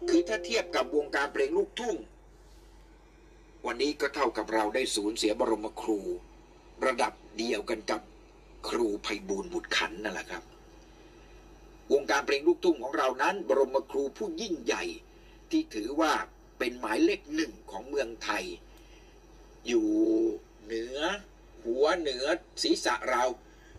[0.10, 1.96] คือถ้าเทียบกับวงการเพลงลูกทุ่ง
[3.66, 6.00] วันนี้ก็เท่ากับเราได้สูญเสียบรมครู
[6.86, 8.02] ระดับเดียวกันกับ
[8.68, 10.44] ครูไพบูลย์บุตรขันนั่นแหละครับ
[11.92, 14.84] วงการเพลงลูกทุ่งของเรานั้น บรมครูผู้ยิ่งใหญ่
[15.50, 16.14] ที่ถือว่า
[16.58, 18.44] เป็นหมายเลขหนึ่งของเมืองไทย
[19.68, 19.88] อยู่
[20.64, 20.98] เหนือ
[21.66, 22.26] หัวเหนือ
[22.64, 23.24] ศีรษะเรา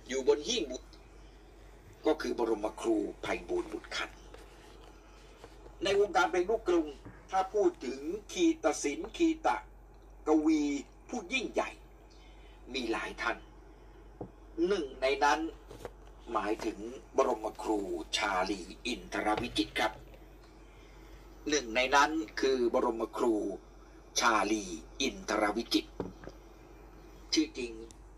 [0.08, 0.78] อยู่บนหิ้งบุ
[2.06, 4.10] ก็คือบรมครูไพบูลย์บุตรขัน
[5.82, 6.86] ในวงการเพลงลูกกรุง
[7.30, 8.00] ถ้าพูดถึง
[8.32, 9.56] คีตศิลป์คีตะ
[10.28, 10.62] กวี
[11.08, 11.70] ผู้ยิ่งใหญ่
[12.74, 13.36] มีหลายท่าน
[14.66, 15.40] หนึ่งในนั้น
[16.32, 16.78] หมายถึง
[17.16, 17.80] บรมครู
[18.16, 19.92] ชาลีอินทรวิจิตครับ
[21.48, 23.34] หนึ่งในนั้นคือบรมครู
[24.20, 24.64] ชาลี
[25.00, 25.86] อินทรวิจิต
[27.32, 27.72] ชื่อจริง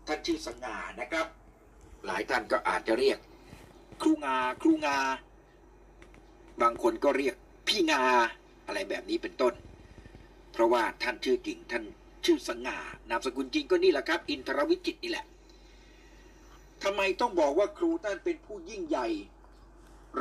[0.07, 1.27] ท่านชื่อสง่านะครับ
[2.05, 3.17] หลายท่านก็อาจจะเรียก
[4.01, 4.97] ครูงาครูงา
[6.61, 7.35] บางคนก็เรียก
[7.67, 8.03] พี่งา
[8.65, 9.53] อะไรแบบนี้เป็นต้น
[10.51, 11.83] เพราะว่าท่านชื่อจริงท่าน
[12.25, 12.77] ชื่อสง่า
[13.09, 15.25] นามสกุลจริงก็นี่แหละครับ อินทรวิจิตนี่แหละ
[16.83, 19.07] ทำไมต้องบอกว่าครูท่านเป็นผู้ยิ่งใหญ่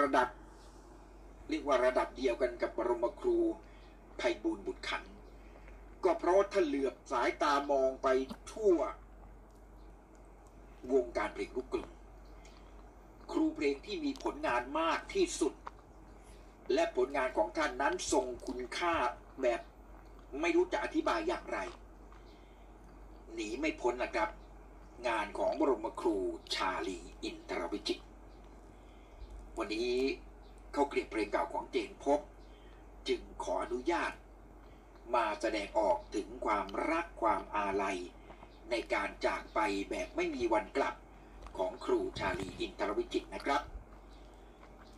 [0.01, 0.29] ระดับ
[1.49, 3.37] เรียกว่าระดับเดียวกันกับบรมครู
[4.17, 5.03] ไพบูลบุตรขัน
[6.05, 8.09] ก็เพราะว่าท่านเหลือบสายตามองไป
[8.53, 8.77] ทั่ว
[10.93, 11.89] วงการเพลงลูกกรุง
[13.33, 15.55] ครูเพลงที่มีผลงานมากที่สุด
[16.75, 18.95] และผลงานของท่านนั้นทรงคุณค่า
[19.43, 19.61] แบบ
[20.41, 21.59] ไม่รู้จะอธิบายอย่างไร
[23.35, 24.31] หนีไม่พ้นนะครับ
[25.09, 26.17] งานของบรมครู
[26.55, 28.05] ชาลีอินทรวิจิตร
[29.59, 29.95] วันนี้
[30.73, 32.21] เขาเกลียบเพลงเก่าของเจนพบ
[33.09, 34.13] จึงขออนุญาต
[35.15, 37.99] มาแสดงออกถึงความรักความอาลัย
[38.71, 40.95] ในการจากไปแบบไม่มีวันกลับ
[41.59, 43.63] ของครูชาลีอินทรวิจิตรนะครับ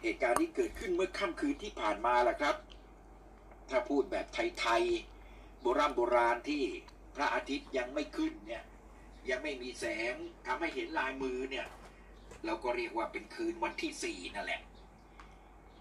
[0.02, 2.56] เหตุการณ์นี้เกิดขึ้นเมื่อค่ำคืนที่ผ่านมาแหละครับ
[3.68, 6.62] ถ้าพูดแบบไทยๆโบราณโบราณที่
[7.16, 8.64] พระอาทิตย์ยังไม่ขึ้นเนี่ย
[9.31, 10.14] ยังไม่มีแสง
[10.46, 11.66] ทำให้เห็นลายมือเนี่ย
[12.44, 14.62] เราก็เรียกว่าเป็นคืนวันที่สี่นั่นแหละ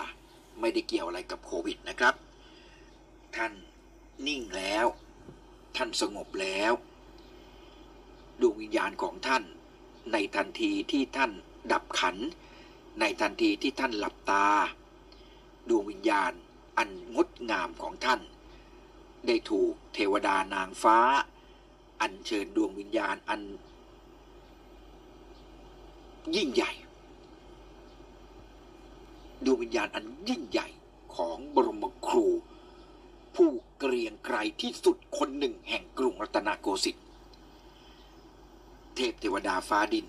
[0.60, 2.14] ไม่ได้เกี่ยวอะไรกับโควิดนะครับ
[3.36, 3.52] ท่าน
[4.26, 4.86] นิ่งแล้ว
[5.76, 6.72] ท่านสงบแล้ว
[8.40, 9.42] ดวงวิญญาณของท่าน
[10.12, 11.32] ในทันทีที่ท่าน
[11.74, 12.16] ดับขัน
[13.00, 14.46] ในทันทีที่ท่านหลับตา
[15.68, 16.32] ดวงวิญญาณ
[16.78, 18.20] อันงดงามของท่าน
[19.26, 20.98] ได้ถูกเทวดานางฟ้า
[22.00, 23.40] อัญเชิญดวงวิญญาณอัน
[26.37, 26.72] ยิ่งใหญ่
[29.44, 30.68] ดวงวิญญาณอันยิ่งใหญ่
[31.16, 32.26] ของบรมครู
[33.35, 37.06] ผู้เกรียงไกรที่สุดคนหนึ่งแห่งกรุงรัตนโกสินทร์
[38.94, 40.06] เทพเทวดาฟ้าดิน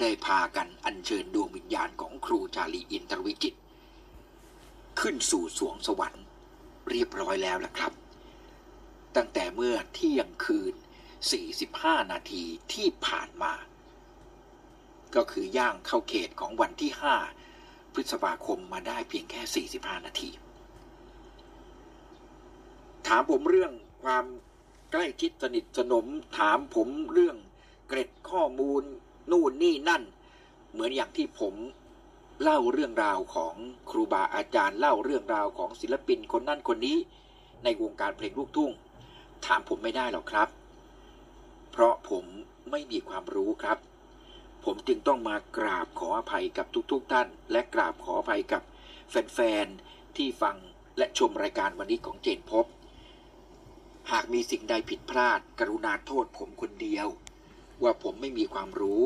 [0.00, 3.54] ได้พากันอัญเชิญดวงวิญญาณของครูชาลีอินทรวิจิต
[5.00, 6.24] ขึ้นสู่สวงสวรรค์
[6.90, 7.92] เรียบร้อยแล้วล่ะครับ
[9.16, 10.74] ตั้งแต่เมื่อเที่ยงคืน
[11.42, 13.52] 45 นาทีที่ผ่านมา
[15.14, 16.92] ก็คือย่างเข้าเขตของวันที่
[17.40, 20.30] 5 พฤษภาคมมาได้เพียงแค่ 45 นาที
[23.06, 23.72] ถามผมเรื่อง
[24.04, 24.24] ความ
[24.92, 26.06] ใกล้ชิดสนิทสนม
[26.38, 27.36] ถามผมเรื่อง
[27.88, 28.84] เกร็ดข้อมูล
[29.30, 30.02] นู่นนี่นั่น
[30.72, 31.54] เหมือนอย่างที่ผม
[32.42, 33.54] เล่าเรื่องราวของ
[33.90, 36.96] ครูบาอาจารย์เล่าเรื่องราวของศิลปินคนนั่นคนนี้
[37.64, 38.70] ในวงการเพลงลูกทุ่ง
[39.44, 40.48] ถามผมไม่ได้หรอกครับ
[41.72, 42.24] เพราะผม
[42.70, 43.78] ไม่มีความรู้ครับ
[44.64, 48.62] ผมจึงต้องมากราบขออภัยกับทุกๆทท่าน และกราบขออภัยกับ
[49.10, 50.56] แฟนๆที่ฟัง
[50.98, 52.66] และชมรายการวันนี้ของเจนพบ
[54.12, 57.08] หากมีสิ่งใดผิดพลาด กรุณาโทษผมคนเดียว
[57.84, 59.04] ว่าผมไม่มีความรู้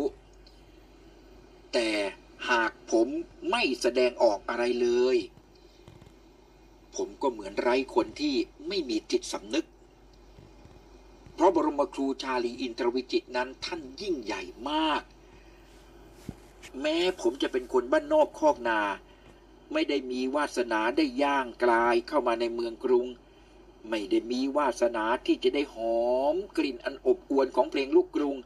[1.72, 1.90] แต่
[2.50, 3.08] หากผม
[3.50, 5.16] ไม่แสดงออกอะไรเลย
[6.96, 8.34] ผมก็เหมือนไร้คนที่
[8.68, 9.66] ไม่มีจิตสำนึก
[11.34, 15.02] เพราะบรมครูชาลีอินทรวิจิตนั้นท่านยิ่งใหญ่มาก
[16.80, 18.80] แม้ผมจะเป็นคนบ้านนอกคอกนา
[19.72, 23.06] ไม่ได้มีวาสนาได้ย่างกลายเข้ามาในเมืองกรุง
[23.90, 28.36] ไม่ได้มีวาสนาที่จะได้หอมกลิ่นอันอบอวลของเพลงลูกกรุง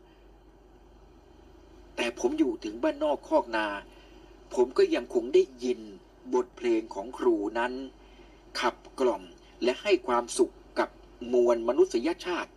[1.96, 3.66] แต่ผมอยู่ถึงบ้านนอกคอกนา
[4.55, 5.81] ผมก็ยังคงได้ยิน
[6.35, 7.72] บทเพลงของครูนั้น
[8.61, 9.22] ขับกล่อม
[9.64, 10.88] และให้ความสุขกับ
[11.33, 12.52] มวลมนุษยชาติ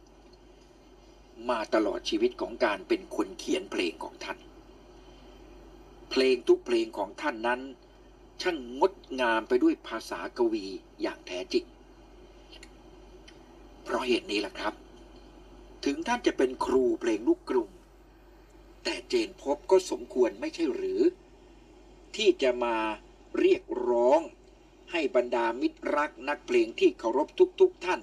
[1.50, 4.38] มาตลอดชีวิตของการเป็นคนเขียนเพลงของท่าน
[6.10, 7.62] เพลงทุกเพลงของท่านนั้น
[8.42, 10.66] ช่างงดงามไปด้วยภาษากวี
[11.02, 11.66] อย่างแท้จริง
[13.84, 14.74] เพราะเหตุนี้แหละครับ
[15.86, 17.70] ถึงท่านจะเป็นครูเพลงลูกกรุง
[18.86, 21.02] แต่เจนพบก็สมควรไม่ใช่หรือ
[22.16, 22.76] ที่จะมา
[23.40, 24.22] เรียกร้อง
[24.92, 27.28] ให้บรรดามิตรรักนักเพลงที่เคารพ
[27.62, 28.02] ทุกๆทท่าน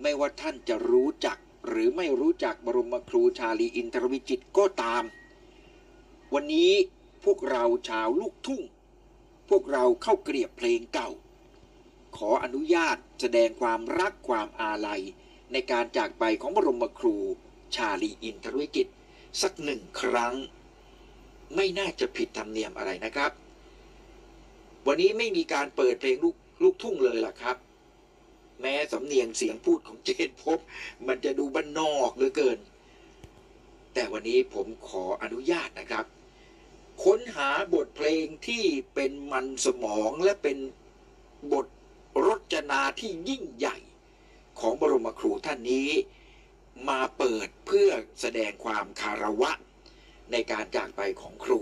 [0.00, 1.38] ไม่ว่าท่านจะรู้จัก
[1.68, 5.04] หรือไม่รู้จักบรมครูชาลีอินทรวิจิตก็ตาม
[6.34, 6.72] วันนี้
[7.24, 8.62] พวกเราชาวลูกทุ่ง
[9.48, 11.10] พวกเราเข้าเกลียบเพลงเก่า
[12.16, 15.02] ขออนุญาตแสดงความรักความอาลัย
[15.52, 17.16] ในการจากไปของบรมครู
[17.76, 18.88] ชาลีอินทรวิจิต
[19.42, 20.34] สักหนึ่งครั้ง
[21.56, 23.32] ไม่น่าจะผิดธรรมเนียมอะไรนะครับ
[24.86, 27.56] วันนี้ไม่มีการเปิดเพลงลูกลูกทุ่งเลยล่ะครับ
[28.60, 30.58] แม้สำเนียงเสียงพูดของเจนพบ
[31.06, 32.58] มันจะดูบ้านนอกเหลือเกิน
[33.94, 36.04] แต่วันนี้ผมขออนุญาตนะครับ
[37.04, 38.64] ค้นหาบทเพลงที่
[38.94, 40.58] เป็นมันสมองและเป็น
[41.52, 41.66] บท
[42.26, 43.76] รจนาที่ยิ่งใหญ่
[44.60, 45.90] ของบรมครูท่านนี้
[46.88, 47.90] มาเปิดเพื่อ
[48.20, 49.52] แสดงความคารวะ
[50.32, 51.60] ในการจากไปของครู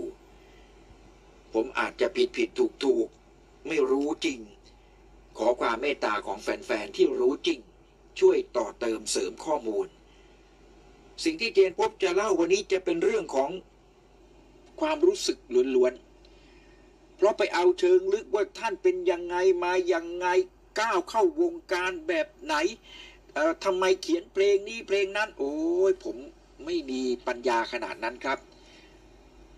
[1.53, 3.07] ผมอาจจะผิดผิดถูกถูก
[3.67, 4.39] ไม่รู้จริง
[5.37, 7.59] ขอความเมตตาของแฟน ๆ ที่รู้จริง
[8.19, 9.87] ช่วยต่อเติมเสริมข้อมูล
[11.23, 13.51] สิ่งที่เจนพบจะเล่าวันนี้จะเป็นเรื่องของ
[14.79, 15.37] ความรู้สึก
[15.75, 20.27] ล้วนๆ เพราะไปเอาเชิงลึกว่าท่านเป็นยังไงมายังไง
[20.79, 22.55] ก้าวเข้าวงการแบบไหน
[23.65, 25.55] ทำไมเขียนเพลงนี้เพลงนั้น โอ้
[25.89, 26.17] ยผม
[26.65, 28.39] ไม่มีปัญญาขนาดนั้นครับ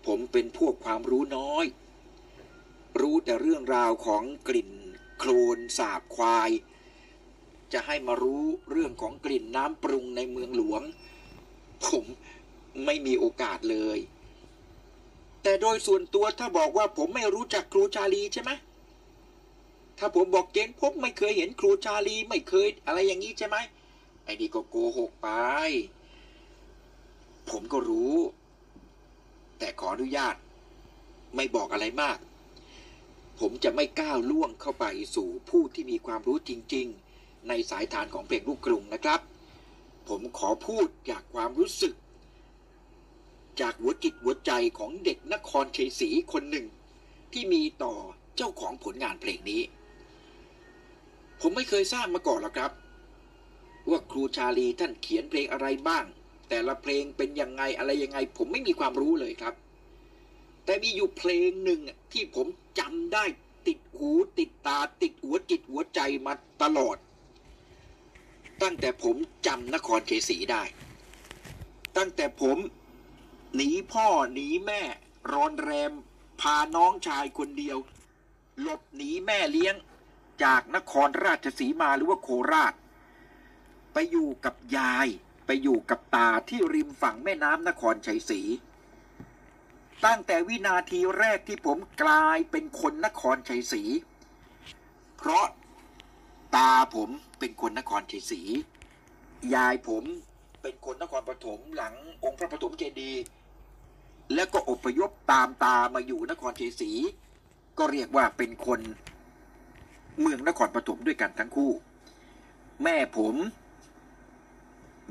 [0.06, 1.66] ผมเป็นพวกความรู้น้อย
[3.00, 4.70] รู้แต่เรื่องราวของกลิ่น
[5.18, 6.50] โคลนสาบควาย
[7.72, 10.82] จะให้มารู้เรื่องของกลิ่นน้ำปรุงในเมืองหลวง
[11.86, 12.04] ผม
[12.84, 13.98] ไม่มีโอกาสเลย
[15.42, 18.50] แต่โดยส่วนตัวถ้าบอกว่าผมไม่รู้จักครูชาลีใช่ไหม
[20.04, 23.56] ถ้าผมบอกเจนพบไม่เคยเห็นครูชาลีไม่เคยอะไรอย่างนี้ใช่ไหม
[24.24, 25.28] ไอ้นี่ก็โกหกไป
[27.50, 28.16] ผมก็รู้
[29.58, 30.34] แต่ขออนุญาต
[31.36, 32.18] ไม่บอกอะไรมาก
[33.40, 34.84] ผมจะไม่ก้าวล่วงเข้าไป
[35.14, 36.86] สู่ผู้ที่มีความรู้จริง
[37.16, 39.20] ๆ ในสายฐานของเพลงลูกกรุงนะครับ
[40.08, 41.94] ผมขอพูดจากความรู้สึก
[43.60, 46.66] จากหัวจิตหัวใจของเด็กนครเชัยศรีคนหนึ่ง
[47.32, 47.94] ที่มีต่อ
[48.36, 49.62] เจ้าของผลงานเพลงนี้
[51.42, 52.72] ผมไม่เคยทราบมาก่อนหรอกครับ
[53.90, 56.04] ว่าครูชาลีท่านเขียนเพลงอะไรบ้าง
[56.48, 59.54] แต่ละเพลงเป็นยังไงอะไรยังไง ผมไม่มีความรู้เลยครับ
[60.64, 61.80] แต่มีอยู่เพลงหนึ่ง
[62.12, 62.46] ที่ผม
[62.78, 63.24] จำได้
[63.66, 66.96] ติดหูติดตาติดหัวจิตหัวใจมาตลอด
[68.62, 70.62] ตั้งแต่ผมจำนครเชสีได้
[71.96, 72.58] ตั้งแต่ผม
[73.54, 74.82] หนีพ่อหนีแม่
[75.32, 75.92] รอนแรม
[76.40, 77.78] พาน้องชายคนเดียว
[78.60, 79.74] หลบหนีแม่เลี้ยง
[80.44, 82.74] จากนครราชสีมาหรือว่าโคราช
[83.92, 85.08] ไปอยู่กับยาย
[85.46, 88.40] ไปอยู่กับตาที่ริมฝั่งแม่น้ำนครชัยศรี
[90.04, 93.82] ตั้งแต่วินาทีแรกที่ผมกลายเป็นคนนครชัยศรี
[95.16, 95.46] เพราะ
[96.56, 98.42] ตาผมเป็นคนนครชัยศรี
[99.54, 100.04] ยายผม
[100.62, 103.22] เป็นคนนครปฐมหลังองค์พระปฐมเจดีย์
[104.34, 106.90] แล้วก็อพยพตามตามาอยู่นครชัยศรี
[107.78, 108.80] ก็เรียกว่าเป็นคน
[110.20, 111.72] เมืองนครปฐมด้วยกันทั้งคู่
[112.82, 113.34] แม่ผม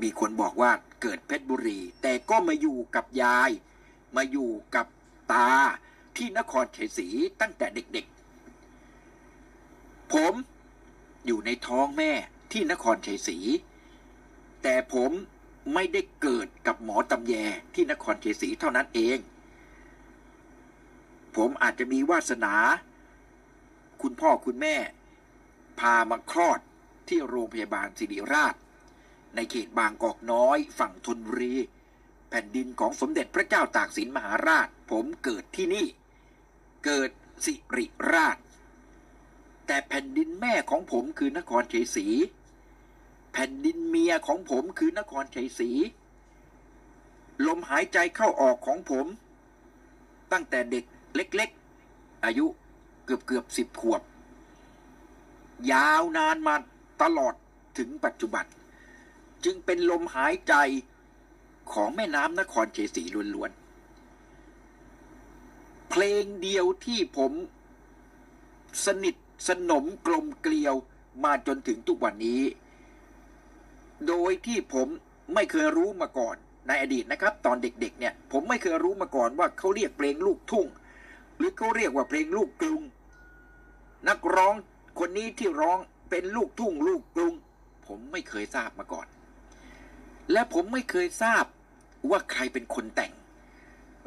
[0.02, 0.70] มีคนบอกว่า
[1.02, 3.50] เกิดเพชรบุรี แต่ก็มาอยู่กับยาย
[4.16, 4.86] มาอยู่กับ
[5.32, 5.50] ตา
[6.16, 7.08] ที่นครชัยศรี
[7.40, 10.32] ตั้งแต่เด็กๆ ผม
[11.26, 12.12] อยู่ในท้องแม่
[12.52, 13.38] ที่นครชัยศรี
[14.62, 15.10] แต่ผม
[15.74, 17.34] ไม่ได้เกิดกับหมอตำแย
[17.74, 19.18] ที่นครชัยศรีเท่านั้นเอง
[21.36, 22.54] ผมอาจจะมีวาสนา
[24.02, 24.76] คุณพ่อคุณแม่
[25.80, 26.60] พามาคลอด
[27.08, 28.54] ที่โรงพยาบาลศิริราช
[29.34, 31.54] ในเขตบางกอกน้อย ฝั่งธนบุรี
[32.28, 35.86] แผ่นดินของสมเด็จพระเจ้าตากสินมหาราช ผมเกิดที่นี่
[36.84, 37.10] เกิด
[37.44, 38.36] สิริราช
[39.66, 42.06] แต่แผ่นดินแม่ของผมคือนครชัยศรี
[43.32, 45.70] แผ่นดินเมียของผมคือนครชัยศรี
[47.46, 49.06] ลมหายใจเข้าออกของผม
[50.32, 50.84] ตั้งแต่เด็ก
[51.16, 51.50] เล็ก
[51.86, 52.46] ๆ อายุ
[53.12, 54.02] กือบเกือบสิบขวบ
[55.72, 56.54] ยาวนานมา
[57.02, 57.34] ตลอด
[57.78, 58.44] ถึงปัจจุบัน
[59.44, 60.54] จึงเป็นลมหายใจ
[61.72, 63.02] ของแม่น้ำนครชัยศรี
[63.34, 67.32] ล้วนๆ เพลงเดียวที่ผม
[68.84, 69.14] สนิท
[69.48, 70.74] สนมกลมเกลียว
[71.24, 72.42] มาจนถึงทุกวันนี้
[74.08, 74.88] โดยที่ผม
[75.34, 80.66] ไม่เคยรู้มาก่อนในอดีตนะครับ ตอนเด็กๆเนี่ย ผมไม่เคยรู้มาก่อนว่าเขาเรียกเพลงลูกทุ่ง
[81.36, 82.82] หรือเขาเรียกว่าเพลงลูกกรุง
[84.08, 84.54] นักร้อง
[84.98, 85.78] คนนี้ที่ร้อง
[86.10, 87.34] เป็นลูกทุ่งลูกกรุง
[87.86, 89.06] ผมไม่เคยทราบมาก่อน
[90.32, 91.44] และผมไม่เคยทราบ
[92.10, 93.12] ว่าใครเป็นคนแต่ง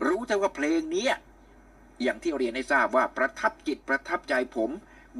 [0.05, 1.07] รู้แต่ว่าเพลงนี้
[2.01, 4.69] อย่างที่เรียนให้ทราบว่าประทับจิตประทับใจผม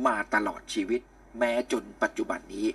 [0.06, 1.02] มาตลอดชีวิต
[1.38, 2.68] แม้จนปัจจุบันนี้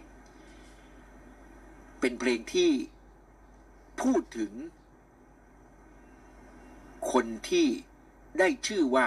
[2.01, 2.71] เป็นเพลงที่
[4.03, 4.53] พูดถึง
[7.13, 7.67] คนที่
[8.39, 9.07] ได้ชื่อว่า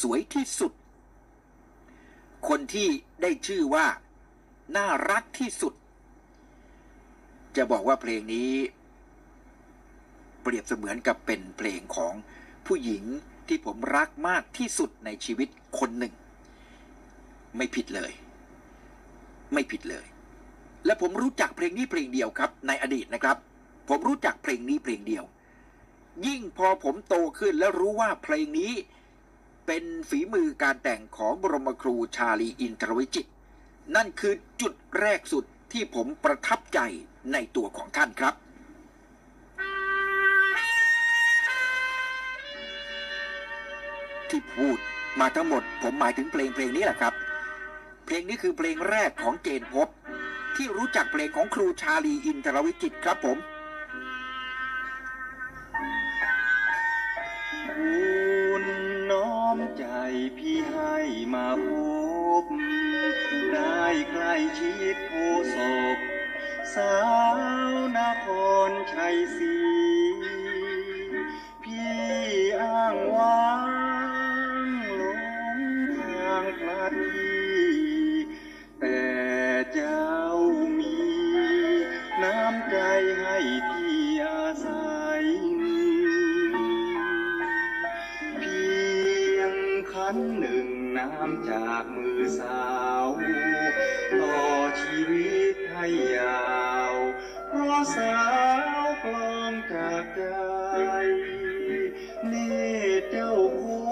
[0.00, 0.72] สวยที่สุด
[2.48, 2.88] คนที่
[3.22, 3.86] ได้ชื่อว่า
[4.76, 5.74] น่ารักที่สุด
[7.56, 8.50] จะบอกว่าเพลงนี้
[10.42, 12.14] เปรียบเสมือนกับเป็นเพลงของ
[12.66, 13.04] ผู้หญิง
[13.48, 16.14] ที่ผมรักมากที่สุดในชีวิตคนหนึ่ง
[17.56, 18.12] ไม่ผิดเลย
[19.52, 20.06] ไม่ผิดเลย
[20.86, 23.36] และผมรู้จักเพลงนี้เพลงเดียวครับ ในอดีตนะครับ
[23.88, 25.24] ผมรู้จักเพลงนี้เพลงเดียว
[26.26, 28.72] ยิ่งพอผมโตขึ้นแล้วรู้ว่าเพลงนี้
[29.66, 33.28] เป็นฝีมือการแต่งของบรมครูชาลีอินทรวิจิต
[33.94, 36.78] นั่นคือจุดแรกสุดที่ผมประทับใจ
[37.32, 38.34] ในตัวของท่านครับ
[44.30, 44.78] ที่พูด
[45.20, 47.14] มาทั้งหมดผมหมายถึงเพลงเพลงนี้แหละครับ
[48.06, 49.88] เพลงนี้คือเพลงแรกของเจนพบ
[50.56, 53.36] ที่รู้จักเพลงของครูชาลีอินทรวิจิตรครับผม
[60.38, 60.96] พี่ให้
[61.34, 61.68] มาพ
[62.42, 62.44] บ
[63.52, 65.56] ได้ใกล้ชิดผู้ศ
[65.96, 65.98] พ
[66.74, 66.96] สา
[67.70, 68.26] วนค
[68.68, 69.56] รชัยศรี
[71.62, 71.98] พี่
[72.60, 73.46] อ้างว้า
[73.92, 92.66] งำจากมือสา
[93.04, 93.06] ว
[94.20, 94.40] ต่อ
[94.80, 96.56] ชีวิตให้ยา
[96.92, 96.94] ว
[97.48, 98.18] เพราะสา
[98.80, 100.22] วกลองจากใจ
[102.32, 102.74] นี่
[103.10, 103.84] เจ้าคุ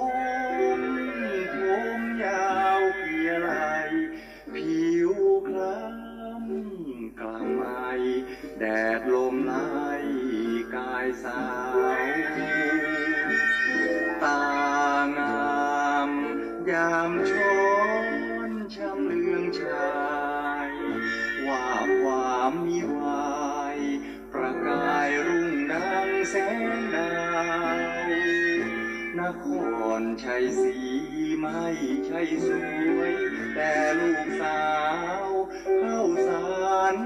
[0.79, 0.83] ณ
[1.55, 1.57] ผ
[1.99, 3.51] มยาวเพียไร
[4.53, 5.13] ผิว
[5.49, 7.69] คล้ำกลางไอ
[8.59, 8.65] แด
[8.99, 9.71] ดลมไล่
[10.75, 11.43] กายสา
[11.74, 11.74] ว
[30.61, 30.77] สี
[31.39, 31.63] ไม่
[32.07, 32.49] ใช่ส
[32.97, 33.13] วย
[33.55, 34.65] แต่ลูกสา
[35.25, 35.29] ว
[35.81, 36.47] เข้าสา
[36.95, 36.97] ร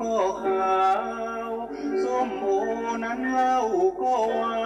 [0.00, 0.82] ก็ขา
[1.48, 1.50] ว
[2.04, 2.46] ส้มโอ
[3.04, 3.58] นั้นเล่า
[4.00, 4.57] ก็หวาน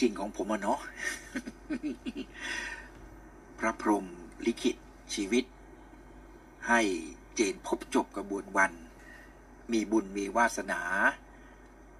[0.00, 0.80] จริงของผมอะเนาะ
[3.58, 4.06] พระพรหม
[4.46, 4.76] ลิขิต
[5.14, 5.44] ชีวิต
[6.68, 6.80] ให้
[7.34, 8.72] เจนพบจบกระบวนวัน
[9.72, 10.80] มีบุญมีวาสนา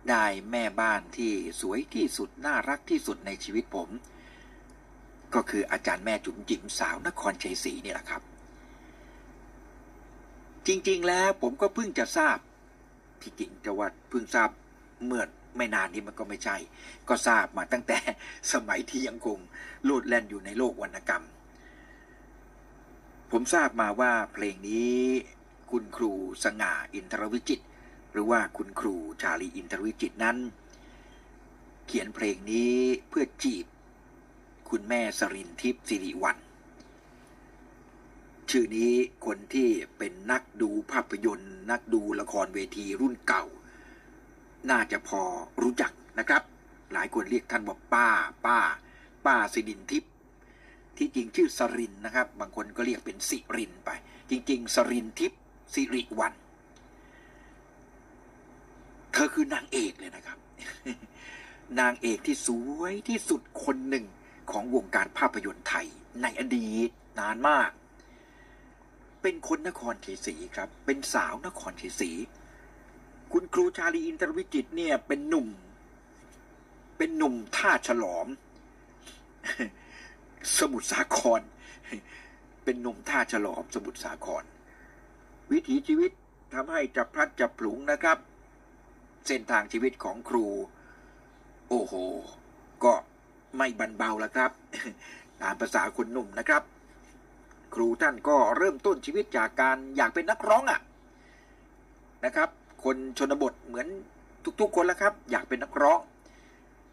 [0.08, 3.88] ได้แม่บ้านที่สวยที่สุด น่ารักที่สุดในชีวิตผม
[5.34, 8.22] ก็คืออาจารย์แม่จุ๋มจิ๋มสาวนครชัยศรีนี่แหละครับ
[10.66, 12.38] จริงๆแล้วผมก็เพิ่งจะทราบ
[13.22, 14.50] ที่จริงจะว่าเพิ่งทราบ
[15.06, 15.22] เมื่อ
[15.56, 16.56] ไม่นานนี้มันก็ไม่ใช่
[17.08, 17.98] ก็ทราบมาตั้งแต่
[18.52, 19.38] สมัยที่ยังคง
[19.84, 21.24] โลดแล่นอยู่ในโลกวรรณกรรม
[23.30, 24.94] ผมทราบมาว่าเพลงนี้
[25.70, 26.12] คุณครู
[26.44, 27.60] สง่าอินทรวิจิต
[28.12, 30.36] หรือว่าคุณครูชาลีอินทรวิจิตนั้น
[31.86, 32.74] เขียนเพลงนี้
[33.08, 33.66] เพื่อจีบ
[34.70, 36.38] คุณแม่สรินทิพย์สิริวัล
[38.50, 38.92] ชื่อนี้
[39.26, 43.44] คนที่เป็นนักดูภาพยนตร์ นักดูละครเวทีรุ่นเก่า
[44.70, 45.22] น่าจะพอ
[45.62, 46.42] รู้จักนะครับ
[46.92, 48.08] หลายคนเรียกท่านว่าป้า
[48.46, 48.58] ป้า
[49.26, 50.12] ป้าสิรินทิพย์
[50.96, 53.90] ที่จริงชื่อสรินนะครับ บางคนก็เรียกเป็นสิรินไป
[54.30, 55.40] จริง ๆ สรินทิพย์
[55.74, 56.34] สิริวัน
[59.12, 60.38] เธอคือนางเอกเลยนะครับ
[61.80, 62.48] นางเอกที่ส
[62.78, 64.04] วยที่สุดคนหนึ่ง
[64.50, 65.86] ของวงการภาพยนตร์ไทย
[66.22, 67.70] ในอดีตนานมาก
[69.22, 69.94] เป็นคนนคร
[70.26, 72.10] ศรีครับ เป็นสาวนครศรี
[73.36, 75.46] คุณครูชาลีอินทรวิจิตเนี่ยเป็นหนุ่ม
[76.96, 78.26] เป็นหนุ่มท่าฉลอม
[80.58, 81.40] สมุทรสาคร
[82.64, 84.44] เป็นหนุ่มท่าฉลอม สมุทรสาคร
[85.50, 86.10] วิถีชีวิต
[86.54, 88.18] ทำให้จับพลัดจับผลุงนะครับ
[89.26, 90.46] เส้นทางชีวิตของครู
[91.68, 91.94] โอ้โห
[92.84, 92.92] ก็
[93.56, 94.50] ไม่บันเบาแล้วครับ
[95.42, 96.62] ตามภาษาคนหนุ่มนะครับ
[97.74, 100.80] ครูท่านก็เริ่มต้นชีวิตจากการอยากเป็นนักร้องอะ่ะ
[102.26, 102.50] นะครับ
[102.84, 103.86] คนชนบทเหมือน
[104.60, 106.00] ทุกๆคนแล้วครับ อยากเป็นนักร้อง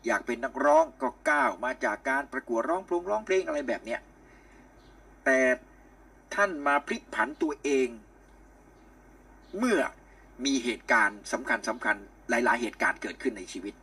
[0.07, 3.99] อยากเป็นนักร้องก็ก้าวมาจากการประกวดร้องเพลงร้องเพลงอะไรแบบเนี้ย
[5.25, 5.39] แต่
[6.35, 7.87] ท่านมาพลิกผันตัวเอง
[9.57, 9.79] เมื่อ
[10.45, 11.95] มีเหตุการณ์สำคัญสำคัญ
[12.29, 13.73] หลาย ๆ เหตุการณ์เกิดขึ้นในชีวิต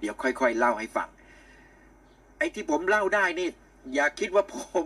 [0.00, 1.08] เดี๋ยวค่อย ๆ เล่าให้ฟัง
[2.38, 3.48] ไอ้ที่ผมเล่าได้นี่
[3.94, 4.84] อย่าคิดว่าผม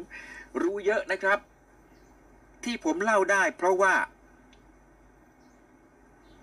[0.63, 1.39] รู้เยอะนะครับ
[2.65, 3.95] ที่ผมเล่าได้เพราะว่า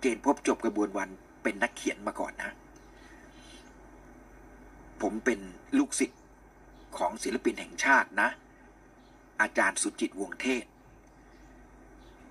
[0.00, 1.08] เกณฑ์พบจบกระบวนวัน
[1.42, 2.50] เป็นนักเขียนมาก่อนนะ
[5.00, 5.40] ผมเป็น
[5.78, 6.20] ลูกศิษย์
[6.96, 8.28] ของศิลปินแห่งชาตินะ
[9.40, 10.64] อาจารย์สุจิตวงเทศ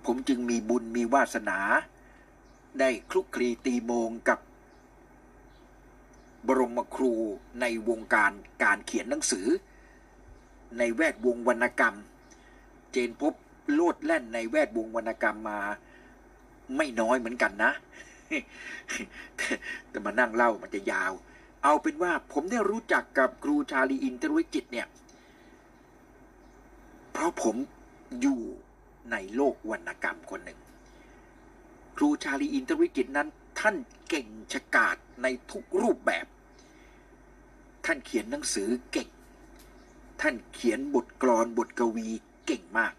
[0.05, 1.59] ผมจึงมีบุญมีวาสนา
[2.80, 4.39] ได้คลุกคลีตีโมงกับ
[6.47, 7.13] บรมครู
[7.61, 8.32] ในวงการ
[8.63, 9.47] การเขียนหนังสือ
[10.78, 11.95] ในแวดวงวรรณกรรม
[12.91, 13.34] เจนพบ
[13.74, 15.59] โลดแล่นในแวดวงวรรณกรรมมา
[16.76, 17.72] ไม่น้อยเหมือนกันนะ
[19.89, 21.11] แต่มานั่งเล่ามันจะยาว
[21.63, 24.88] เอาเป็นว่าผมได้รู้จักกับครูชาลีอินทรวิจิตเนี่ย
[27.11, 27.55] เพราะผม
[28.22, 28.41] อยู่
[29.11, 30.59] ในโลกวรรณกรรมคนหนึ่ง
[31.97, 33.28] ครูชาลีอินทรวิจิตนั้น
[33.59, 33.76] ท่าน
[34.09, 36.26] เก่งฉกาจในทุกรูปแบบ
[37.86, 39.09] ท่านเขียนหนังสือเก่ง
[40.22, 42.07] ท่านเขียนบทกลอนบทกวี
[42.47, 42.93] เก่งมาก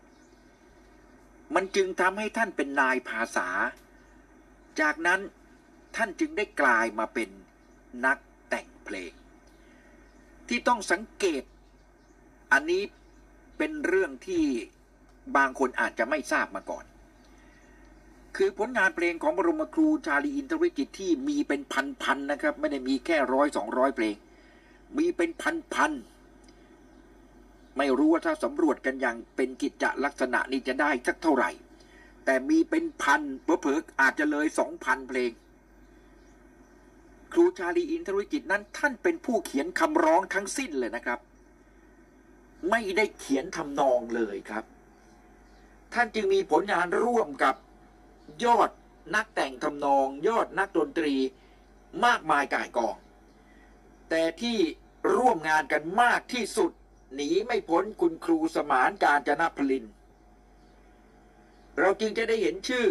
[1.55, 3.49] มันจึงทำให้ท่านเป็นนายภาษา
[4.81, 5.21] จากนั้น
[5.97, 7.29] ท่านจึงได้กลายมาเป็น
[8.07, 8.19] นัก
[8.49, 9.13] แต่งเพลง
[10.49, 11.43] ที่ต้องสังเกต
[12.53, 12.83] อันนี้
[13.59, 14.45] เป็นเรื่องที่
[15.37, 16.85] บางคนอาจจะไม่ทราบมาก่อน
[18.37, 21.61] คือผลงานเพลงของบรมครูชาลีอินทรวิจิตที่มีเป็น
[22.03, 24.17] พันๆนะครับ ไม่ได้มีแค่ร้อยสองร้อยเพลง
[24.99, 25.31] มีเป็น
[25.75, 26.18] พันๆ
[27.79, 31.51] ไม่รู้ว่าถ้าสำรวจกันอย่างเป็นกิจจลักษณะนี้จะได้สักเท่าไหร่
[32.25, 35.33] แต่มีเป็นพันเผลอๆอาจจะเลยสองพันเพลง
[37.33, 41.19] ครูชาลีอินทรวิจิตนั้นท่านเป็นผู้เขียนคำร้องทั้งสิ้นเลยนะครับ
[42.71, 44.65] ไม่ได้เขียนทำนองเลยครับ
[45.95, 47.55] ท่านจึงมีผลงานร่วมกับ
[48.45, 48.71] ยอด
[49.15, 51.15] นักแต่งทำนอง ยอดนักดนตรี
[52.05, 52.97] มากมายก่ายกอง
[54.11, 54.59] แต่ที่
[55.17, 56.71] ร่วมงานกันมากที่สุด
[57.15, 59.85] หนีไม่พ้นคุณครูสมานการจนพลิน
[61.79, 62.87] เราจึงจะได้เห็นชื่อ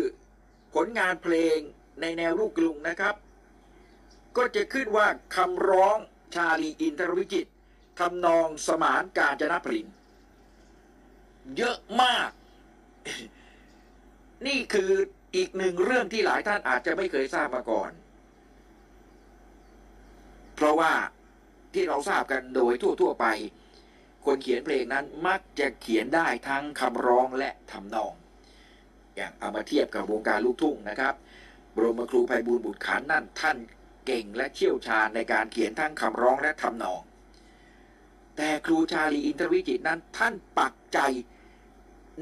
[0.74, 1.58] ผลงานเพลง
[2.02, 3.16] ในแนวลูกกรุงนะครับ
[4.38, 5.98] ก็จะขึ้นว่าคำร้อง
[6.36, 7.48] ชาลีอินทรวิจิต
[8.00, 9.88] ทำนองสมานการจนพลิน
[11.58, 12.30] เยอะมาก
[14.48, 14.92] นี่คือ
[15.36, 17.92] อีกหนึ่งเรื่องที่หลายท่านอาจจะไม่เคยทราบมาก่อน
[20.56, 20.92] เพราะว่า
[21.74, 23.26] ที่เราทราบกันโดยทั่ว ๆ ไป
[24.28, 28.14] คนเขียนเพลงนั้นมักจะเขียนได้ทั้งคำร้องและทำนอง
[29.16, 31.14] อย่างเอามาเทียบกับวงการลูกทุ่งนะครับ
[31.76, 33.58] บรมครูไพบูลย์บุตรขันนั้นท่าน
[34.06, 37.02] เก่งและเชี่ยวชาญในการเขียนทั้งคำร้องและทำนอง
[38.38, 41.00] แต่ครูชาลีอินทรวิจิตนั้นท่านปักใจ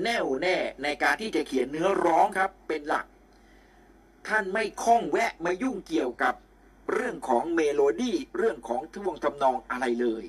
[0.03, 3.05] แน่วแน่ในการที่จะเขียนเนื้อร้องครับเป็นหลัก
[4.27, 6.35] ท่านไม่ข้องแวะมายุ่งเกี่ยวกับ
[6.93, 10.25] เรื่องของเมโลดี้เรื่องของท่วงทำนองอะไรเลย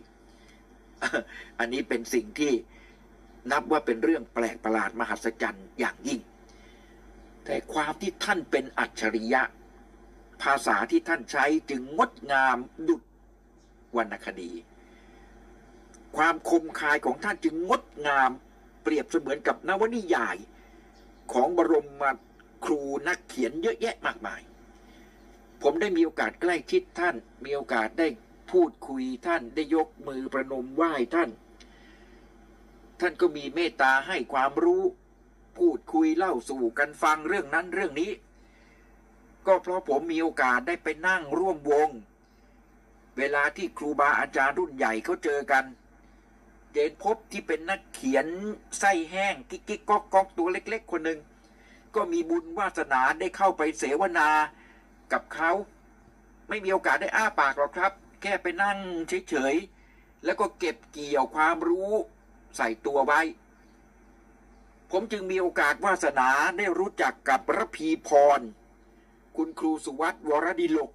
[1.59, 2.53] อันนี้เป็นสิ่งที่
[3.53, 6.20] นับว่าเป็นเรื่องแปลกประหลาดมหัศจรรย์อย่างยิ่ง
[7.44, 9.42] แต่ความที่ท่านเป็นอัจฉริยะ
[10.42, 12.57] ภาษาที่ท่านใช้จึงงดงาม
[12.88, 13.03] ดุจ
[13.97, 14.53] วรรณคดี
[16.16, 18.30] ความคมคายของท่านจึงงดงาม
[18.82, 20.36] เปรียบเสมือนกับนวนิยาย
[21.32, 22.11] ของบรมมา
[22.64, 24.40] ครูนักเขียนเยอะแยะมากมาย
[25.62, 28.09] ผมได้มีโอกาสใกล้ชิดท่าน มีโอกาสได้
[28.53, 31.30] พูดคุยท่านได้ยกมือประนมไหว้ท่าน
[33.01, 34.82] ท่านก็มีเมตตาให้ความรู้
[35.59, 38.11] พูดคุยเล่าสู่กันฟังเรื่องนั้นเรื่องนี้
[39.47, 41.88] ก็เพราะผมมีโอกาสได้ไปนั่งร่วมวง
[43.18, 45.64] เวลาที่ครูบาอาจารย์รุ่นใหญ่เขาเจอกัน
[46.72, 48.26] เจนพบที่เป็นนักเขียน
[48.78, 51.20] ไส้แห้งกิ๊กกิ๊กก๊อกก๊อกตัวเล็ก ๆ คนหนึ่ง
[51.94, 54.28] ก็มีบุญวาสนาได้เข้าไปเสวนา
[55.12, 55.51] กับเขา
[56.49, 57.92] ไม่มีโอกาสได้อ้าปากหรอกครับ
[58.22, 61.92] แค่ไปนั่งเฉยๆ แล้วก็เก็บเกี่ยวความรู้
[62.56, 63.20] ใส่ตัวไว้
[64.90, 68.40] ผมจึงมีโอกาสวาสนาได้รู้จักกับระพีพร
[69.36, 70.90] คุณครูสุวัตวรดิลก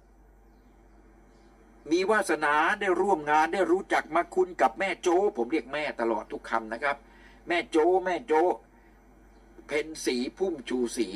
[1.90, 6.96] มีวาสนาได้ร่วมงานได้รู้จักมาคุณกับแม่โจ ผมเรียกแม่ตลอดทุกคำนะครับ
[7.48, 8.32] แม่โจ แม่โจ
[9.66, 11.08] เพนสีพุ่มชูสี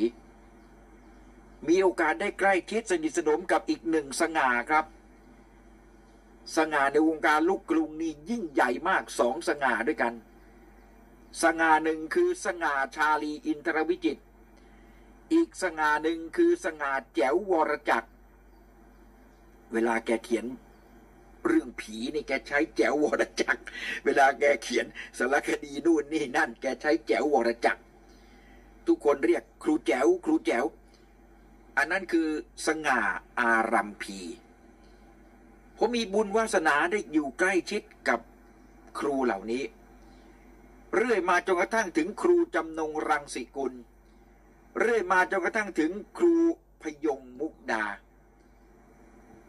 [1.67, 4.85] มีโอกาสได้ใกล้ชิดสนิทสนมกับอีกหนึ่งสง่าครับ
[6.55, 10.13] สง่าในวงการลูกกรุงนี่ยิ่งใหญ่มากสองสง่าด้วยกัน
[11.43, 14.17] สง่าหนึ่งคือสง่าชาลีอินทรวิจิต
[15.33, 18.09] อีกสง่าหนึ่งคือสง่าแจ๋ววรจักร
[19.73, 20.45] เวลาแกเขียน
[21.45, 23.63] เรื่องผีนี่แกใช้แจ๋ววรจักร
[24.05, 24.85] เวลาแกเขียน
[25.17, 27.81] สารคดีนู่นนี่นั่น แกใช้แจ๋ววรจักร
[28.87, 30.65] ทุกคนเรียกครูแจ๋วครูแจ๋ว
[31.77, 32.27] อันนั้นคือ
[32.67, 33.01] สง่า
[33.39, 34.19] อารัมพี
[35.77, 38.19] ผมมีบุญวาสนาได้อยู่ใกล้ชิดกับ
[38.99, 39.63] ครูเหล่านี้
[40.95, 43.73] เรื่อยมาจนกระทั่งถึงครูจำนงรังสิกุล
[44.79, 46.35] เรื่อยมาจนกระทั่งถึงครู
[46.81, 47.85] พยงมุกดา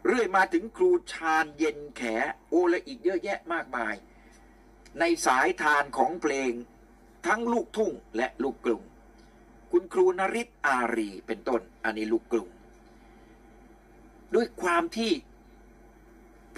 [0.05, 2.01] เรื่อยมาถึงครูชาญเย็นแข
[2.49, 3.95] โอและอีกเยอะแยะมากมาย
[4.99, 6.51] ในสายทานของเพลง
[7.27, 8.83] ทั้งลูกทุ่งและลูกกรุง
[9.71, 12.49] คุณครูนริศอารีเป็นต้นอันนี้ลูกกรุง
[14.35, 15.11] ด้วยความที่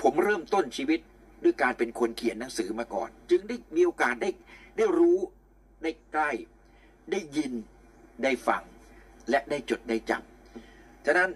[0.02, 1.00] ผมเริ่มต้นชีวิต
[1.44, 4.30] ด้วยการเป็นคนเขียนหนังสือมาก่อน จึงได้มีโอกาสได้
[4.78, 5.20] ได้รู้
[5.84, 6.32] ได้ใกล้
[7.12, 7.52] ได้ยิน
[8.24, 8.64] ได้ฟัง
[9.30, 11.30] และได้จดได้จำฉะนั้น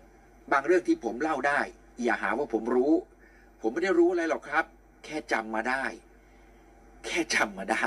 [0.51, 1.61] บางเรื่องที่ผมเล่าได้
[2.03, 2.93] อย่าหาว่าผมรู้
[3.61, 4.65] ผมไม่ได้รู้อะไรหรอกครับ
[5.05, 5.83] แค่จำมาได้
[7.05, 7.85] แค่จำมาได้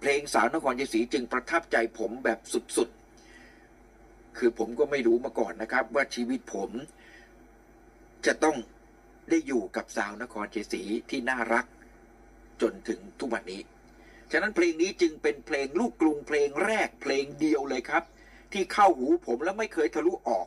[0.00, 2.38] เพลงสาวนครชัยศรีจึงประทับใจผมแบบ
[2.76, 6.70] สุดๆ คือผมก็ไม่รู้มาก่อนนะครับ ว่าชีวิตผม
[8.26, 8.56] จะต้อง
[9.30, 11.66] ได้อยู่กับสาวนครเชัยศรีที่น่ารัก
[12.60, 13.62] จนถึงทุกวันนี้
[14.32, 18.04] ฉะนั้นเพลงนี้จึงเป็นเพลงลูกกรุงเพลงแรกเพลงเดียวเลยครับ
[18.52, 20.46] ที่เข้าหูผมแล้วไม่เคยทะลุออก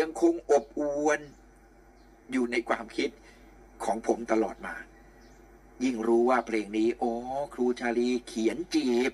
[0.00, 1.20] ยังคงอบอวน
[2.32, 3.10] อยู่ในความคิด
[3.84, 4.74] ของผมตลอดมา
[5.84, 7.12] ยิ่งรู้ว่าเพลงนี้อ๋อ
[7.54, 9.12] ครูชาลีเขียนจีบ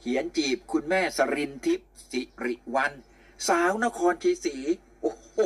[0.00, 2.92] เขียนจีบคุณแม่สรินทิพย์สิริวัน
[3.48, 4.56] สาวนครชัยศรี
[5.02, 5.38] โอ้โห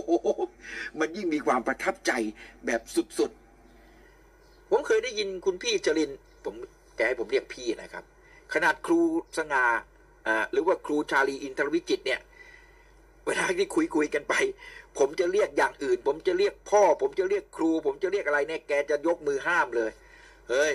[0.98, 2.12] มันยิ่งมีความประทับใจ
[2.66, 2.80] แบบ
[3.18, 6.10] สุดๆ ผมเคยได้ยินคุณพี่จริน
[6.44, 6.54] ผม
[6.96, 8.04] แกให้ผมเรียกพี่นะครับ
[8.52, 9.00] ขนาดครู
[9.38, 9.64] สง่า
[10.26, 12.20] อ่าหรือว่าครูชาลีอินทรวิจิตเนี่ย
[13.26, 14.34] เวลาที่คุยคุยกันไป
[14.98, 19.90] ผมจะเรียกอย่างอื่น ผมจะเรียกพ่อ ผมจะเรียกครู ผมจะเรียกอะไรเนี่ย แกจะยกมือห้ามเลย
[20.50, 20.74] เฮ้ย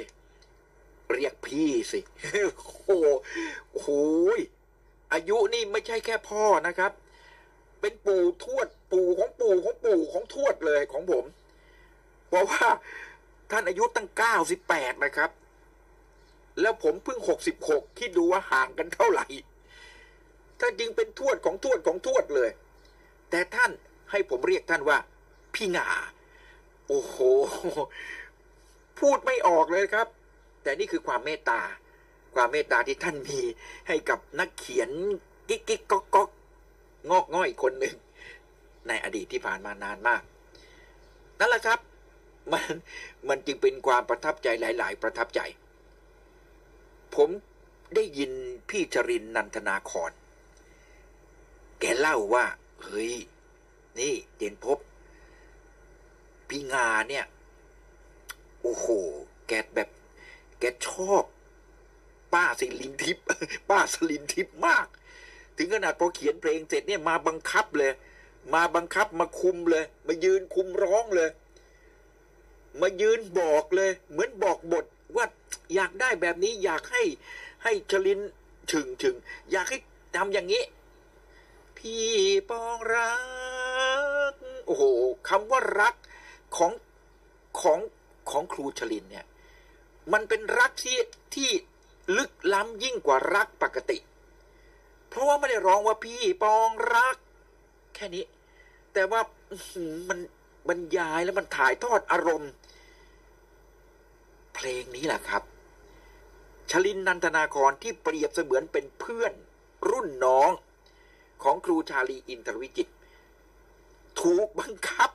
[1.14, 2.00] เรียกพี่สิ
[2.86, 3.90] โอ้โห
[5.14, 6.92] อายุนี่ไม่ใช่แค่พ่อนะครับ
[7.82, 11.26] เป็นปู่ทวด ปู่ของปู่ของปู่ของทวดเลยของผม
[12.28, 12.66] เพราะว่า
[13.52, 15.30] ท่านอายุตั้งเก้าสิบแปดนะครับ
[16.62, 19.28] แล้วผมเพิ่งหกสิบหกคิดดูว่าห่างกันเท่าไหร่
[20.60, 22.50] ท่านจึงเป็นทวดของทวดของทวดเลย
[23.30, 23.72] แต่ท่าน
[24.12, 24.98] ให้ผมเรียกท่านว่า
[25.56, 25.88] พี่งา
[26.88, 27.16] โอ้โห
[29.00, 30.08] พูดไม่ออกเลยครับ
[30.64, 31.62] แต่นี่คือความเมตตา
[32.36, 33.40] ความเมตตาที่ท่านมี
[33.88, 34.90] ให้กับนักเขียน
[35.50, 36.30] กิ๊กกิ๊กก๊อกก๊อก
[37.10, 37.96] งอกง่อยคนหนึ่ง
[38.88, 40.22] ในอดีตที่ผ่านมานานมาก
[41.40, 41.80] นั่นแหละครับ
[42.52, 42.74] มัน
[43.30, 45.42] มันจึงเป็นความประทับใจหลาย ๆ ประทับใจ
[47.16, 47.30] ผม
[47.96, 48.32] ได้ยิน
[48.70, 50.12] พี่จรินนันทนาคอน
[51.80, 52.46] แกเล่าว่า
[52.84, 53.14] เฮ้ย
[54.00, 54.78] นี่เจนพบ
[56.50, 57.26] พี่งาเนี่ย
[58.62, 58.88] โอ้โห
[59.48, 59.90] แกแบบ
[60.60, 61.24] แกชอบ
[62.34, 63.26] ป้าสลินทิพย์
[63.70, 64.88] ป้าสลินทิพย์มาก
[65.58, 67.92] ถึงขนาดพอเขียนเพลงเสร็จเนี่ยมาบังคับเลย
[68.54, 71.30] มาบังคับมาคุมเลย มายืนคุมร้องเลย
[72.82, 74.86] มายืนบอกเลย เหมือนบอกบท
[75.16, 75.26] ว่า
[75.76, 77.04] อยากได้แบบนี้อยากให้
[77.64, 78.20] ให้ชลิน
[78.72, 79.16] ฉึงฉึง
[79.52, 79.78] อยากให้
[80.16, 80.64] ทำอย่างนี้
[81.78, 82.08] พี่
[82.50, 83.14] ปองรั
[84.32, 84.34] ก
[84.66, 84.84] โอ้โห
[85.30, 85.96] คำว่ารัก
[86.56, 86.72] ของ
[87.60, 87.80] ของ
[88.30, 89.26] ของครูชลินเนี่ย
[90.14, 91.00] มันเป็นรักที่
[91.36, 91.50] ที่
[92.18, 93.98] ลึกล้ำยิ่งกว่ารักปกติ
[95.18, 97.18] ราะว่าไม่ได้ร้องว่าพี่ปองรัก
[97.96, 98.24] แค่นี้
[98.94, 99.22] แต่ว่า
[100.10, 100.20] มัน
[100.68, 102.52] บรรยายแล้วมันถ่ายทอดอารมณ์
[104.56, 105.44] เพลงนี้แหละครับ
[106.72, 109.34] ชลินนันทนาครที่เปรียบเสมือนเป็นเพื่อน
[109.90, 110.50] รุ่นน้อง
[111.44, 112.94] ของครูชาลีอินทรวิจิตร
[114.22, 115.10] ถูกบังคับ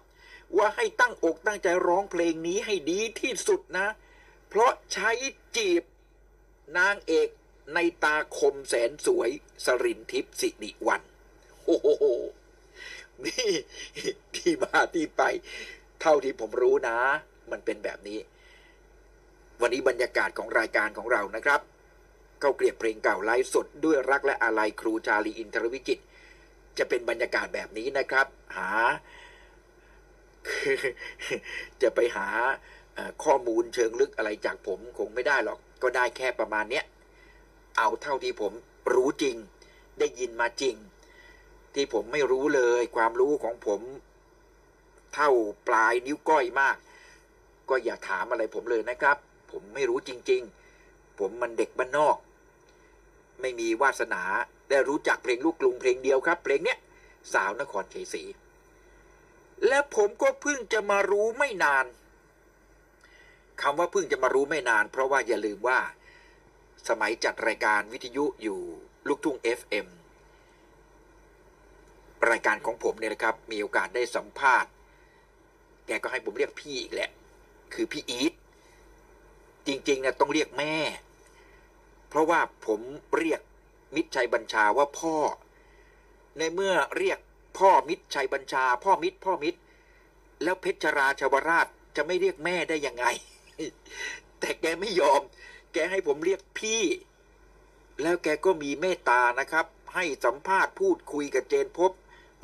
[0.56, 3.86] ว่าให้ตั้งอกตั้งใจร้องเพลงนี้ให้ดีที่สุดนะ
[4.48, 5.10] เพราะใช้
[5.56, 5.82] จีบ
[6.78, 7.28] นางเอก
[7.74, 9.30] ในตาคมแสนสวย
[9.64, 11.02] สรินทิพย์สิริวัน
[11.64, 12.04] โอ้โห
[13.24, 13.50] นี่
[14.34, 15.22] ที่มาที่ไป
[16.00, 16.96] เท่าที่ผมรู้นะ
[17.50, 18.18] มันเป็นแบบนี้
[19.60, 21.60] วันนี้บรรยากาศของรายการของเรานะครับ
[22.40, 26.04] เข้าเกลียบเพลงเก่าไลฟ์สดด้วยรักและอาลัยครูชาลีอินทรวิจิตร
[26.78, 28.70] จะเป็นบรรยากาศแบบนี้นะครับ หา
[31.82, 32.28] จะไปหา
[33.24, 36.84] ข้อมูลเชิงลึกอะไรจากผมคงไม่ได้หรอก ก็ได้แค่ประมาณเนี้ย
[37.76, 38.52] เอาเท่าที่ผม
[38.94, 39.36] รู้จริง
[39.98, 40.76] ได้ยินมาจริง
[41.74, 43.80] ที่ผมไม่รู้เลย ความรู้ของผม
[45.14, 45.30] เท่า
[45.68, 46.76] ปลายนิ้วก้อยมาก
[47.68, 49.16] ก็อย่าถามอะไรผมเลยนะครับ
[49.50, 50.42] ผมไม่รู้จริง
[50.80, 52.16] ๆ ผมมันเด็กบ้านนอก
[53.40, 54.22] ไม่มีวาสนา
[54.68, 56.78] ได้รู้จักเพลงลูกกรุงเพลงเดียวครับ เพลงเนี้ย
[57.32, 58.22] สาวนครเขศรี
[59.66, 61.86] และผมก็เพิ่งจะมารู้ไม่นาน
[63.62, 65.78] คำว่าเพิ่งจะมารู้ไม่นาน เพราะว่าอย่าลืมว่า
[66.88, 68.60] สมัยจัดรายการวิทยุอยู่
[69.08, 69.86] ลูกทุ่ง FM
[72.30, 74.70] รายการของผมเนี่ยนะครับ มีโอกาสได้สัมภาษณ์
[75.86, 77.10] แกก็ให้ผมเรียกพี่อีกแหละ
[77.74, 78.32] คือพี่อีท
[79.66, 80.74] จริงๆนะต้องเรียกแม่
[82.08, 82.80] เพราะว่าผม
[83.16, 83.40] เรียก
[83.94, 85.16] มิตรชัยบัญชาว่าพ่อ
[86.38, 87.18] ในเมื่อเรียก
[87.58, 89.58] พ่อมิตรชัยบัญชา พ่อมิตรพ่อมิตร
[90.42, 91.66] แล้วเพชรราชวราช
[91.96, 93.04] จะไม่เรียกแม่ได้ยังไง
[94.40, 95.22] แต่แกไม่ยอม
[95.72, 96.82] แกให้ผมเรียกพี่
[98.02, 101.92] แล้วแกก็มีเมตตานะครับ ให้สัมภาษณ์พูดคุยกับเจนพบ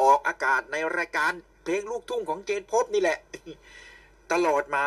[0.01, 3.19] ออกอากาศในรายการเพลงลูกทุ่งของเจนพบนี่แหละ
[4.33, 4.87] ตลอดมา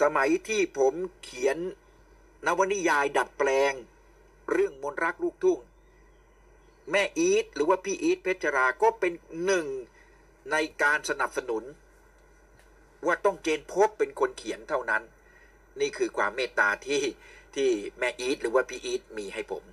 [0.00, 1.58] สมัยที่ผมเขียน
[2.46, 3.72] นวนิยายดัดแปลง
[4.52, 5.58] เรื่องมนรักลูกทุ่ง
[6.90, 9.12] แม่อีทหรือว่าพี่อีทเพชรราก็เป็น
[9.44, 9.66] หนึ่ง
[10.52, 11.64] ในการสนับสนุน
[13.06, 15.02] ว่าต้องเจนพบเป็นคนเขียนเท่านั้น
[15.80, 17.02] นี่คือความเมตตาที่
[17.54, 19.64] ที่แม่อีทหรือว่าพี่อีทมีให้ผม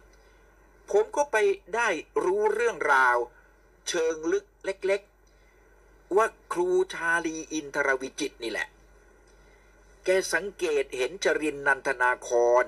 [0.91, 1.37] ผมก็ไป
[1.75, 1.87] ได้
[2.23, 3.17] รู้เรื่องราว
[3.89, 5.01] เชิงลึกเล็ก
[5.57, 8.67] ๆ ว่าครูชาลีอินทรวิจิตนี่แหละ
[10.05, 12.29] แกสังเกตเห็นจรินนันทนาค
[12.63, 12.65] ร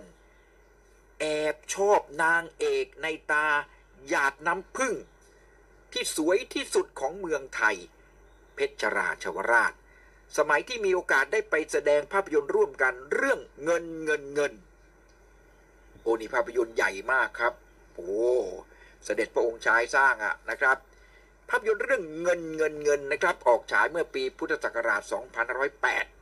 [1.19, 3.47] แอบชอบนางเอกในตา
[4.07, 4.93] หยาดน้ำพึ่ง
[5.91, 7.77] ที่สวยที่สุดของเมืองไทย
[8.55, 9.73] เพชรราชวราช
[10.37, 14.53] สมัยที่มีโอกาสได้ไปแสดงภาพยนตร์ร่วมกันเรื่องเงินเงินเงิน
[16.01, 17.53] โอ้นี่ภาพยนตร์ใหญ่มากครับ
[17.95, 18.09] โอ้
[19.03, 20.77] เสด็จพระองค์ชายสร้างอะนะครับ
[21.49, 25.01] ภาพยนตร์เรื่องเงินเงินเงินนะครับ ออกฉายเมื่อปีพุทธศักราช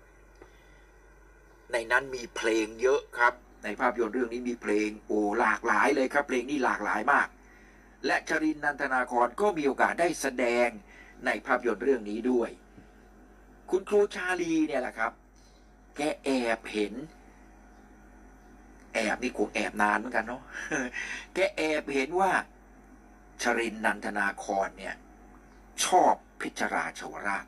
[0.05, 3.33] 2508 ในนั้นมีเพลงเยอะครับ
[3.63, 7.27] ในภาพยนตร์เรื่องนี้มีเพลงโอ้หลากหลายเลยครับ เพลงนี้หลากหลายมาก
[8.05, 10.67] และชรินนันทนาครก็มีโอกาสได้แสดง
[11.25, 12.49] ในภาพยนตร์เรื่องนี้ด้วย
[13.75, 15.11] คุณครูชาลีเนี่ยแหละครับ
[15.95, 16.93] แกแอบเห็น
[18.93, 20.41] แอบนี่คงแอบนานเหมือนกันเนาะ
[21.33, 22.31] แกแอบเห็นว่า
[23.41, 24.95] ชรินนันทนาครเนี่ย
[25.85, 27.45] ชอบพิชราชวราช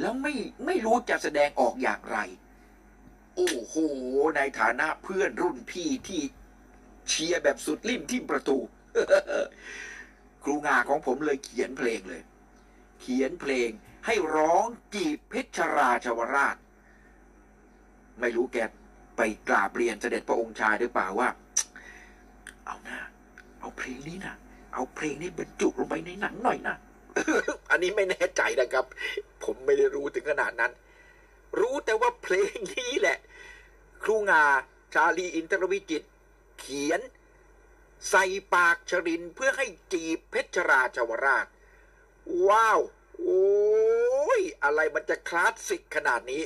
[0.00, 0.34] แล้วไม่
[0.66, 2.18] ไม่รู้จะแสดงออกอย่างไร
[3.36, 3.74] โอ้โห
[4.36, 6.20] ในฐานะเพื่อนรุ่นพี่ที่
[7.08, 8.58] เชียร์แบบสุดลิ่มที่ประตู
[10.42, 12.22] ครูงาของผมเลยเขียนเพลงเลย
[13.00, 13.70] เขียนเพลง
[14.06, 16.56] ให้ร้องจีบเพชรราชวราช
[18.20, 18.58] ไม่รู้แก
[19.16, 21.28] ไปกราบเรียนเสด็จพระองค์ชายหรือเปล่าว่า
[22.64, 22.98] เอานะ
[23.60, 24.34] เอาเพลงนี้นะ
[24.74, 26.76] เอาเพลงนี้บรรจุลงไปในหนังหน่อยนะ
[27.70, 28.84] อันนี้ไม่แน่ใจนะครับ
[29.44, 30.72] ผมไม่ได้รู้ถึงขนาดนั้น
[31.60, 33.18] รู้แต่ว่าเพลงนี้แหละ
[34.02, 34.42] ครูงา
[34.94, 36.02] ชาลีอินทรวิจิต
[36.60, 37.00] เขียน
[38.10, 38.24] ใส่
[38.54, 41.46] ปากชรินเพื่อให้จีบเพชรราชวราช
[42.48, 42.80] ว้าว
[43.22, 46.42] โอ้ยอะไรมันจะคลาสสิกขนาดนี้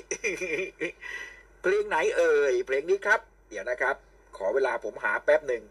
[1.60, 3.96] เพลงไหนเอ่ย เพลงนี้ครับ เดี๋ยวนะครับ
[4.36, 5.64] ขอเวลาผมหาแป๊บหนึ่ง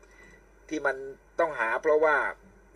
[0.70, 0.96] ที่มัน
[1.40, 2.16] ต้องหาเพราะว่า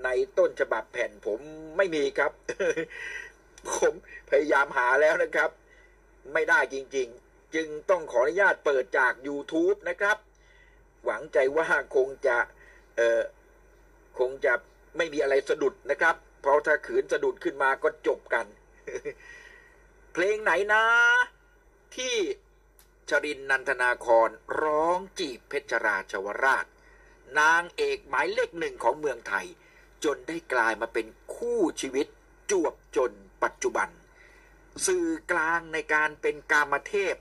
[0.03, 1.39] ในต้นฉบับแผ่นผม
[1.77, 2.31] ไม่มีครับ
[3.69, 3.93] ผม
[4.29, 5.49] พยายามหาแล้วนะครับ
[6.33, 10.17] ไม่ได้จริง ๆ จึงต้องขออนุญาตเปิดจาก YouTube นะครับ
[11.05, 12.37] หวังใจว่าคงจะ
[12.95, 13.21] เออ
[14.19, 14.53] คงจะ
[14.97, 18.45] ไม่มีอะไรสะดุดนะครับ เพราะถ้าขืนสะดุดขึ้นมาก็จบกัน
[20.13, 20.83] เพลงไหนนะ
[21.95, 22.15] ที่
[23.09, 24.29] ชรินนันทนาคร
[24.61, 26.65] ร้องจีบเพชรราชวราช
[27.39, 29.47] นางเอกหมายเลขหนึ่งของเมืองไทย
[30.03, 32.07] จนได้กลายมาเป็นคู่ชีวิต
[32.51, 33.11] จวบจน
[33.43, 33.89] ปัจจุบัน
[34.85, 37.15] สื่อกลางในการเป็นกามเทพ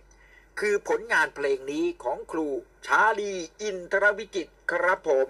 [0.60, 2.48] คือผลงานเพลงนี้ของครู
[2.86, 5.28] ชาลีอินทรวิจิตรครับผม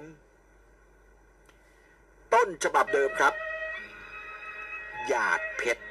[2.34, 3.34] ต้นฉบับเดิมครับ
[5.08, 5.82] หยาดเพชร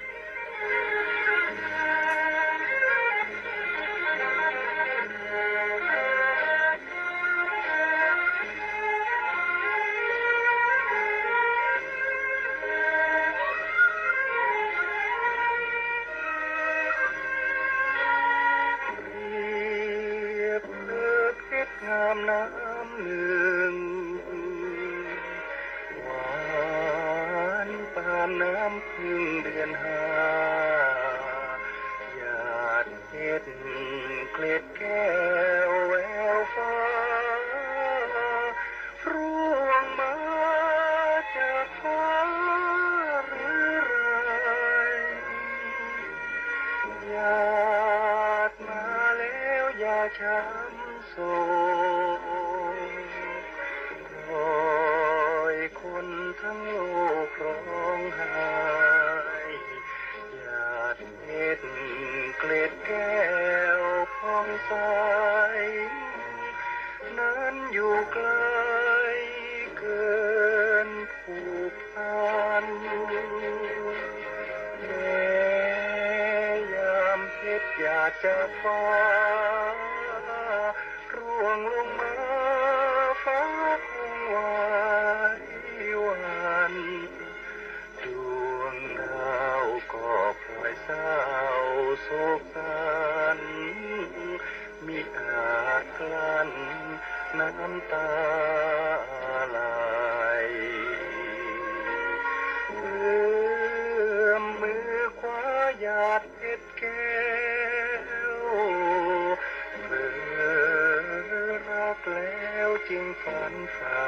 [113.80, 114.04] ใฝ่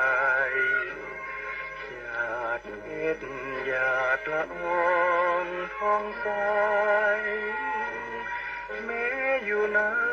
[1.91, 2.85] หยาดเพ
[3.17, 3.25] ชร
[3.65, 4.89] หยาดละออ
[5.43, 6.27] งทองใส
[8.85, 9.05] แม้
[9.45, 10.10] อยู่ในาม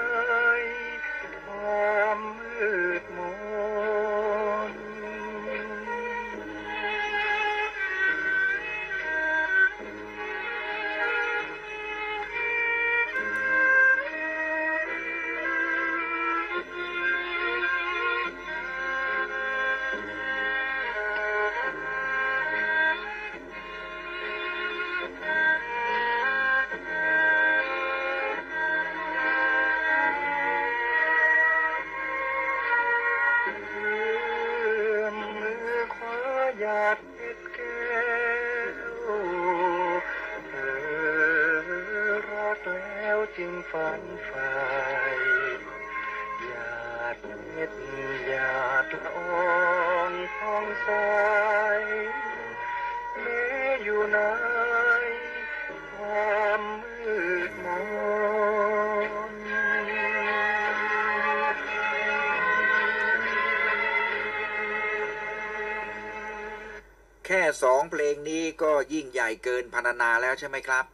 [69.28, 70.84] ญ่เกินพรรณนาแล้วใช่ไหมครับ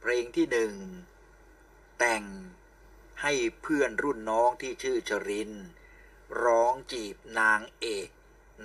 [0.00, 0.72] เพลงที่หนึ่ง
[1.98, 2.24] แต่ง
[3.22, 5.50] ให้เพื่อนรุ่นน้องที่ชื่อชริน
[6.44, 8.08] ร้องจีบนางเอก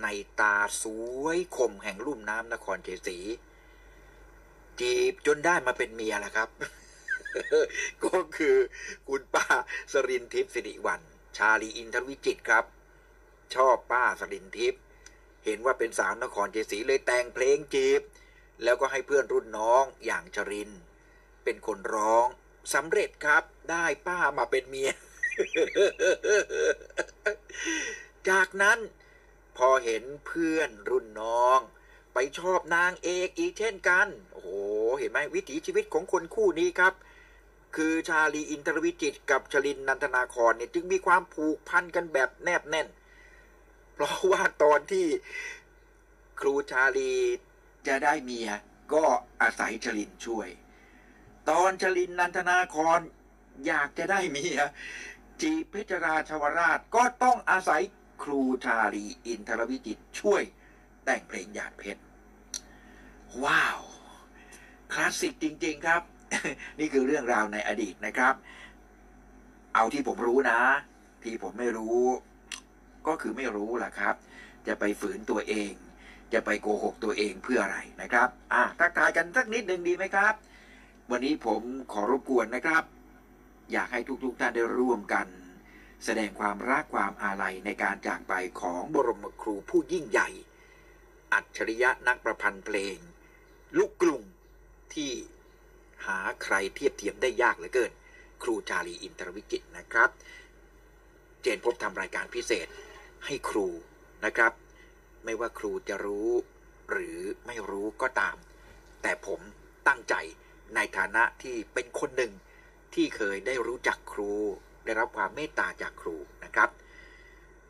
[0.01, 0.07] ใน
[0.39, 0.83] ตาส
[1.23, 3.17] วยคมแห่งลุ่มน้ำนครเจสี
[4.79, 6.49] จีบจนได้มาเป็นเมียแล้วครับ
[8.05, 8.55] ก็คือ
[9.07, 9.45] คุณป้า
[9.93, 11.01] สรินทิพย์สิริวัล
[11.37, 12.65] ชาลีอินทรวิจิตครับ
[13.55, 14.81] ชอบป้าสรินทิพย์
[15.45, 18.01] เห็นว่าเป็นสาวนครเจสีเลยแต่งเพลงจีบ
[18.63, 20.69] แล้วก็ให้เพื่อนรุ่นน้องอย่างชริน
[21.43, 22.25] เป็นคนร้อง
[22.73, 24.91] สำเร็จครับได้ป้ามาเป็นเมีย
[28.29, 28.79] จากนั้น
[29.57, 31.59] พอเห็นเพื่อนรุ่นน้อง
[32.13, 34.49] ไปชอบนางเอกอีกเช่นกัน โอ้โห
[34.99, 36.93] เห็นไหมวิถีชีวิตของคนคู่นี้ครับ
[37.75, 42.87] คือชาลีอินทรวิจิตกับชลินนันทนาครเนี่ยจึงมีความผูกพันกันแบบแนบแน่น
[43.93, 45.05] เพราะว่าตอนที่
[46.39, 47.13] ครูชาลี
[47.87, 48.49] จะได้เมีย
[48.93, 49.03] ก็
[49.41, 50.49] อาศัยชลินช่วย
[51.49, 52.99] ตอนชลินนันทนาคร
[53.67, 54.59] อยากจะได้เมีย
[55.41, 57.81] จีเพชรราชวราชก็ต้องอาศัย
[58.23, 60.43] ครูชาลีอินทรวิจิตช่วย
[61.05, 62.01] แต่งเพลงหยาดเพชร
[63.43, 63.79] ว้าว
[64.93, 66.01] คลาสสิกจริง ๆครับ
[66.79, 68.33] นี่คือเรื่องราวในอดีตนะครับ
[69.75, 70.59] เอาที่ผมรู้นะ
[71.23, 72.01] ที่ผมไม่รู้
[73.07, 74.15] ก็คือไม่รู้ล่ะครับ
[74.67, 75.71] จะไปฝืนตัวเอง
[76.33, 80.33] จะไปโกหกตัวเองเพื่ออะไรนะครับ อะทักทายกันสักนิดหนึ่งดีไหมครับ
[81.11, 81.61] วันนี้ผม
[81.91, 82.83] ขอรบกวนนะครับ
[83.71, 85.27] อยากให้ทุกๆท่านได้ร่วมกัน
[86.05, 90.29] แสดงความรักความอาลัยในการจากไปของบรมครูผู้ยิ่งใหญ่
[91.33, 92.97] อัจฉริยะนักประพันธ์เพลง
[93.77, 94.21] ลูกกรุง
[94.93, 95.11] ที่
[96.05, 97.91] หาใครเทียบเทียมได้ยากเหลือเกิน
[98.43, 100.09] ครูชาลีอินทรวิจิตนะครับ
[101.41, 102.67] เจนพบทำรายการพิเศษ
[103.25, 103.67] ให้ครู
[104.25, 104.51] นะครับ
[105.25, 106.29] ไม่ว่าครูจะรู้
[106.91, 107.17] หรือ
[107.47, 108.35] ไม่รู้ก็ตาม
[109.01, 109.39] แต่ผม
[109.87, 110.15] ตั้งใจ
[110.75, 112.33] ในฐานะที่เป็นคนหนึ่ง
[112.93, 114.31] ที่เคยได้รู้จักครู
[114.85, 116.69] ได้รับความเมตตาจากครูนะครับ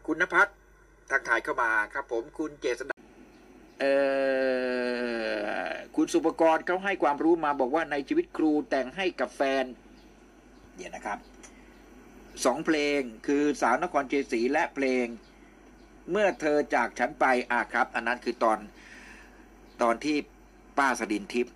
[0.05, 0.47] คุณนภัส
[1.09, 2.97] ทักทายเข้ามาครับ ผมคุณเจษดา
[3.79, 3.95] เอ่
[5.65, 9.65] อคุณสุปกรณ์เขาให้ความรู้มาบอกว่าในชีวิตครูแต่งให้กับแฟน
[10.75, 11.19] เดี๋ยวนะครับ
[12.45, 15.05] สองเพลงคือสาวนครเจสีและเพลง
[16.12, 18.60] เมื่อเธอจากฉันไปอะครับ อันนั้นคือตอน
[19.82, 20.18] ตอนที่
[20.78, 21.55] ป้าสดินทิพย์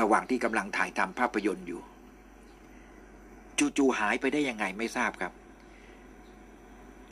[0.00, 1.82] ระหว่างที่กำลังถ่ายทำภาพยนตร์อยู่
[3.76, 5.32] จู่ๆหายไปได้ยังไงไม่ทราบครับ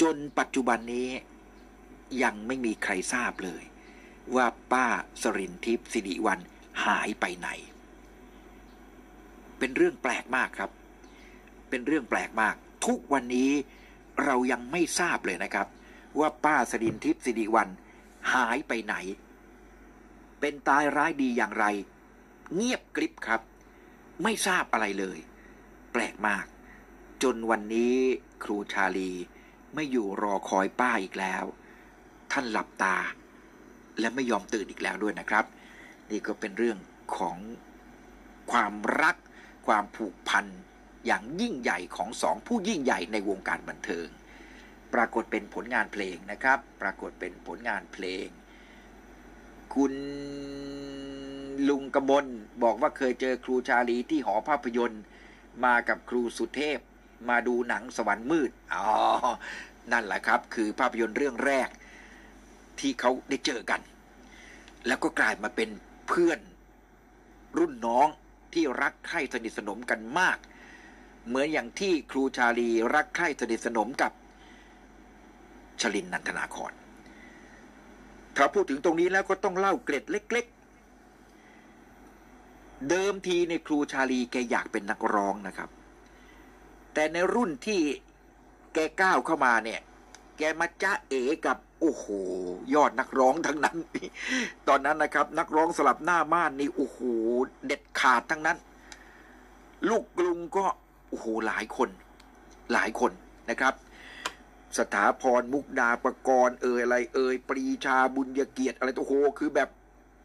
[0.01, 1.09] จนปัจจุบันนี้
[2.23, 3.63] ยังไม่มีใครทราบเลย
[4.35, 4.87] ว่าป้า
[5.23, 6.41] สรินทิพย์สิริวัล
[6.87, 7.49] หายไปไหน
[9.59, 10.71] เป็นเรื่องแปลกมากครับ
[11.71, 12.55] เป็นเรื่องแปลกมาก
[12.87, 13.51] ทุกวันนี้
[14.25, 15.67] เรายังไม่ทราบเลยนะครับ
[16.19, 17.69] ว่าป้าสดินทิพย์สิริวัน
[18.33, 18.95] หายไปไหน
[20.41, 21.67] เป็นตายร้ายดีอย่างไร
[22.57, 23.41] เงียบกริบครับ
[24.23, 25.19] ไม่ทราบอะไรเลย
[25.93, 26.45] แปลกมาก
[27.23, 27.97] จนวันนี้
[28.45, 29.11] ครูชาลี
[29.75, 31.45] ไม่อยู่รอคอยป้าอีกแล้ว
[32.33, 32.97] ท่านหลับตา
[34.01, 35.45] และไม่ยอมตื่นอีกแล้วด้วยนะครับ
[36.11, 36.79] นี่ก็เป็นเรื่อง
[37.17, 37.37] ของ
[38.53, 39.17] ความรัก
[39.67, 40.47] ความผูกพัน
[41.07, 44.09] อย่างยิ่งใหญ่ของสองผู้ยิ่งใหญ่ในวงการบันเทิง
[44.95, 48.27] ปรากฏเป็นผลงานเพลงนะครับ ปรากฏเป็นผลงานเพลง
[49.75, 49.95] คุณ
[51.69, 52.27] ลุงกระบล
[52.63, 55.03] บอกว่าเคยเจอครูชาลีที่หอภาพยนตร์
[55.65, 56.79] มากับครูสุเทพ
[57.29, 58.87] มาดูหนังสวรรค์มืดอ๋อ
[59.93, 61.69] นั่นแหละครับ คือภาพยนตร์เรื่องแรก
[62.81, 63.81] ที่เขาได้เจอกัน
[64.87, 65.69] แล้วก็กลายมาเป็น
[66.09, 66.41] เพื่อน
[67.59, 68.09] รุ่นน้อง
[68.53, 70.39] ที่รักใคร่สนิทสนมกันมาก
[71.29, 74.13] เหมือนอย่างที่ครูชาลีรักใคร่สนิทสนมกับ
[75.81, 76.73] ชลินนันทนาคร
[78.37, 80.47] ถ้าพูดถึงตรงนี้แล้วก็ต้องเล่าเกร็ดเล็ก
[82.09, 85.71] ๆ เดิมทีในครูชาลีแกอยากเป็นนักร้องนะครับ
[86.95, 87.81] แต่ในรุ่นที่
[88.75, 89.81] แกก้าวเข้ามาเนี่ย
[90.39, 91.15] แกมาจ้าเอ
[91.47, 92.07] กับโอ้โห
[92.75, 93.79] ยอดนักร้องทั้งนั้น
[94.69, 96.99] ตอนนั้นนะครับ นักร้องสลับหน้าม่านนี่โอ้โห
[97.67, 98.59] เด็ดขาดทั้งนั้น
[99.89, 100.67] ลูกกรุงก็
[101.13, 101.89] โอ้โหหลายคน
[102.73, 103.13] หลายคน
[103.51, 103.75] นะครับ
[104.79, 109.69] สถาพรมุกดาประกรณ์เอ่ยอะไร เอ่ยปรีชาบุญยเกียรติอะไรโอ้โหคือแบบ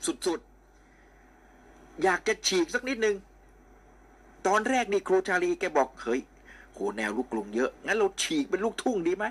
[0.06, 3.16] สุดๆ อยากจะฉีกสักนิดนึง
[4.48, 6.22] ตอนแรกนี่ครูชาลีแกบอกเฮ้ย
[6.74, 9.26] โหแนวลูกกรุงเยอะ งั้นเราฉีกเป็นลูกทุ่งดีไหม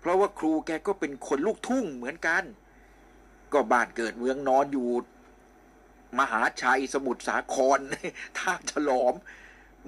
[0.00, 2.44] เพราะว่าครูแกก็เป็นคนลูกทุ่งเหมือนกัน
[3.52, 4.88] ก็บ้านเกิดเมืองนอนอยู่
[6.18, 7.78] มหาชัยสมุทรสาคร
[8.38, 9.14] ท่าฉลอม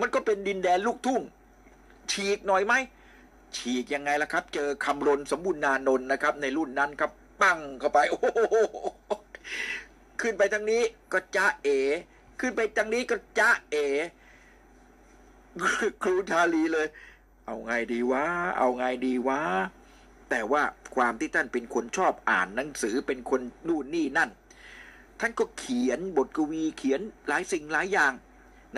[0.00, 1.22] มันก็เป็นดินแดนลูกทุ่ง
[2.12, 2.74] ฉีกหน่อยไหม
[3.56, 7.10] ฉีกยังไงล่ะครับ เจอคำรณสมบูรณานนท์นะครับ ในรุ่นนั้นครับ
[7.40, 8.54] ปั้งเข้าไป โอ้โห
[10.20, 10.82] ขึ้นไปทางนี้
[11.12, 11.68] ก็จ้าเอ
[12.40, 13.76] ขึ้นไปทางนี้ก็จ้าเอ
[16.02, 16.86] ครูชาลีเลย
[17.46, 18.24] เอาไงดีวะ
[18.58, 19.40] เอาไงดีวะ
[20.30, 20.62] แต่ว่า
[20.96, 24.30] ความที่ท่านเป็นคนชอบอ่านหนังสือเป็นคนนู่นนี่นั่น
[25.20, 28.12] ท่านก็เขียนบทกวีเขียนหลายสิ่งหลายอย่าง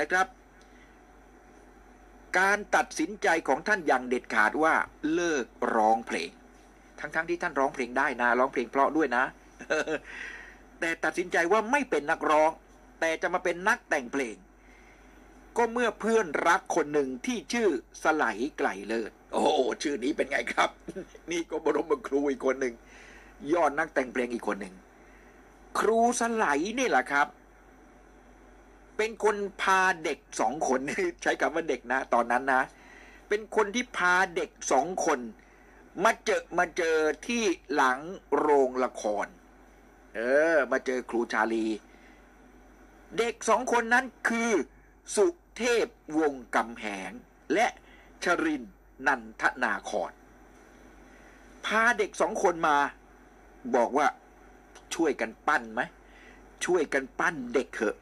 [0.01, 0.27] นะครับ
[2.39, 4.75] การตัดสินใจของท่านอย่างเด็ดขาดว่า
[5.15, 6.31] เลิกร้องเพลง
[7.01, 9.25] ทั้งๆทที่ท่านร้องเพลงได้นะร้องเพลงเพราะด้วยนะ
[10.81, 12.51] แต่ตัดสินใจว่าไม่เป็นนักร้อง
[13.01, 14.37] แต่จะมาเป็นนักแต่งเพลง
[15.57, 17.69] ก็เมื่อเพื่อนรักคนหนึ่งที่ชื่อ
[18.03, 18.25] สไล
[18.59, 19.45] ไกลเลิศโอ้
[19.83, 20.71] ชื่อนี้เป็นไงครับ
[21.31, 22.75] นี่ก็บรมครูอีกคนหนึ่ง
[23.53, 24.75] ยอดนักแต่งเพลงอีกคนหนึ่ง
[25.79, 26.45] ครูสไล
[26.79, 27.27] นี่แหละครับ
[28.97, 30.81] เป็นคนพาเด็กสองคน
[31.23, 32.63] ใช้คำว่าเด็กนะ ตอนนั้นนะ
[33.29, 35.19] เป็นคนที่พาเด็กสองคน
[36.05, 37.43] มาเจอมาเจอที่
[37.75, 38.01] หลัง
[38.39, 39.27] โรงละคร
[40.15, 40.21] เอ
[40.55, 41.67] อ มาเจอครูชาลี
[43.19, 44.51] เด็กสองคนนั้นคือ
[45.17, 45.27] สุ
[45.57, 45.87] เทพ
[46.19, 47.11] วงกำแหง
[47.53, 47.67] และ
[48.25, 48.63] ชริน
[49.07, 50.11] นันทนาคร
[51.67, 52.77] พาเด็กสองคนมา
[53.77, 54.07] บอกว่า
[54.95, 55.81] ช่วยกันปั้นไหม
[56.65, 57.97] ช่วยกันปั้นเด็กเถอะ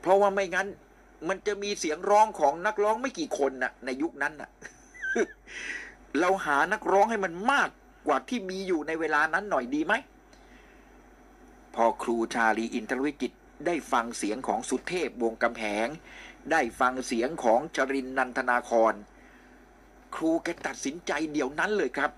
[0.00, 0.68] เพราะว่าไม่งั้น
[1.28, 4.50] มันจะมีเสียงร้องของนักร้องไม่กี่คนน่ะ ในยุคนั้นน่ะ
[6.20, 7.68] เราหานักร้องให้มันมาก
[8.06, 9.94] กว่าที่มีอยู่ในเวลานั้นหน่อยดีไหม
[11.74, 13.32] พอครูชาลีอินทรวิจิต
[13.66, 15.88] ได้ฟังเสียงของสุเทพวงกำแหง
[16.52, 18.94] ได้ฟังเสียงของจรินนันทนาคร
[20.14, 22.10] ครูแกตัดสินใจเดี๋ยวนั้นเลยครับ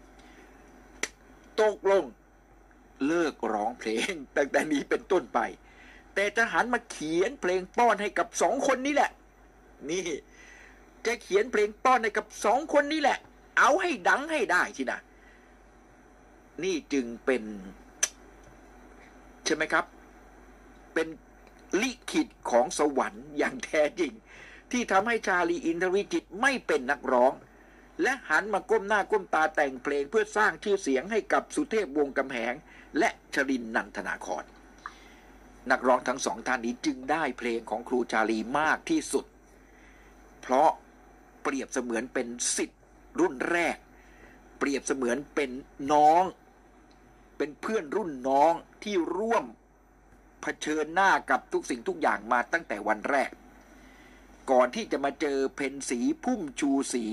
[1.61, 2.05] ตกลง
[3.07, 5.39] เลิกร้องเพลงตั้งแต่นี้เป็นต้นไป
[6.15, 9.11] แต่จะหันมาเขียนเพลงป้อนให้กับสองคนนี้แหละ
[9.91, 10.03] นี่
[11.07, 13.19] จะเขียนเพลงป้อนให้กับสองคนนี้แหละ
[13.59, 15.01] เอาให้ดังให้ได้ทีนะ
[16.65, 17.43] นี่จึงเป็น
[19.45, 19.85] ใช่ไหมครับ
[20.95, 21.09] เป็น
[21.83, 24.13] ลิขิตของสวรรค์อย่างแท้จริง
[24.71, 27.33] ที่ทำให้ชาลีอินทวิจิตไม่เป็นนักร้อง
[28.03, 32.55] และหันมาก้มหน้าก้มตาแต่งเพลงเพื่อสร้างชื่อเสียงให้กับสุเทพวงกำแหง
[32.99, 34.45] และชรินนันทนาคร
[35.71, 39.25] นักร้องทั้งสองท่านนี้จึงได้เพลงของครูชาลีมากที่สุด
[40.41, 40.71] เพราะ
[41.43, 42.83] เปรียบเสมือนเป็นสิทธิ์
[43.21, 43.77] รุ่นแรก
[44.59, 45.51] เปรียบเสมือนเป็น
[45.93, 46.25] น้อง
[47.37, 48.53] เป็นเพื่อนรุ่นน้อง
[48.83, 49.45] ที่ร่วม
[50.43, 53.31] เผชิญหน้ากับทุกสิ่งทุกอย่างมาตั้งแต่วันแรก
[54.51, 57.07] ก่อนที่จะมาเจอเพนสีพุ่มชูสี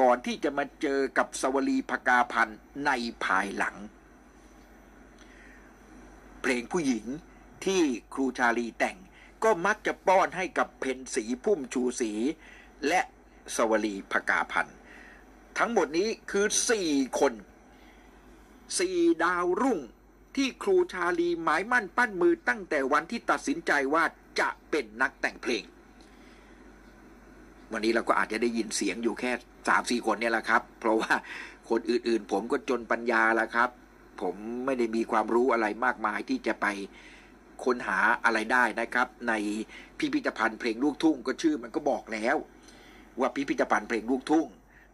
[0.00, 2.48] ก่อนที่จะมาเจอกับสวลีพกาพัน
[2.86, 2.90] ใน
[3.24, 3.76] ภายหลัง
[6.42, 7.06] เพลงผู้หญิง
[7.66, 7.82] ที่
[8.14, 8.96] ครูชาลีแต่ง
[9.44, 12.12] ก็มักจะป้อนให้กับเพนสีพุ่มชูสี
[12.88, 13.00] และ
[13.56, 14.76] สวลีพกาพันธ์
[15.58, 16.90] ทั้งหมดนี้คือสี่
[17.20, 17.32] คน
[18.78, 19.80] สี่ดาวรุ่ง
[20.36, 24.04] ที่ครูชาลีหมายมั่นปั้นมือตั้งแต่วันที่ตัดสินใจว่า
[24.40, 25.64] จะเป็นนักแต่งเพลง
[27.72, 29.32] วันนี้เราก็อาจจะได้ยินเสียงอยู่แค่
[29.68, 31.12] สามสี่คนเนี่ยแหละครับ เพราะว่า
[31.70, 33.70] คนอื่นๆ ผมก็จนปัญญาแล้วครับ
[34.20, 34.34] ผม
[34.64, 36.66] ไม่ได้มีความรู้อะไรมากมายที่จะไป
[37.64, 39.32] ค้นหาอะไรได้นะครับ ใน
[39.98, 42.36] พิพิธภัณฑ์เพลงลูกทุ่งก็ชื่อมันก็บอกแล้ว
[43.20, 44.46] ว่าพิพิธภัณฑ์เพลงลูกทุ่ง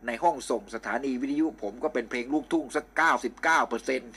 [0.06, 4.12] ในห้องส่งสถานีวิทยุผมก็เป็นเพลงลูกทุ่งสักเก้าสิบเก้าเปอร์เซ็นต์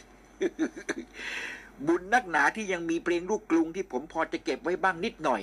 [1.88, 5.42] บุญนักหนาที่ยังมีเพลงลูกกรุงที่ผมพอจะเก็บไว้บ้างนิดหน่อย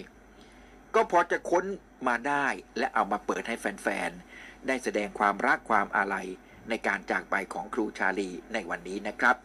[0.95, 1.65] ก็พอจะค้น
[2.09, 2.47] มาได้
[2.79, 6.27] และเอามาเปิดให้แฟนๆ ได้แสดงความรักความอาลัย
[6.69, 9.37] ในการจากไปของครูชาลีในวันนี้นะครับ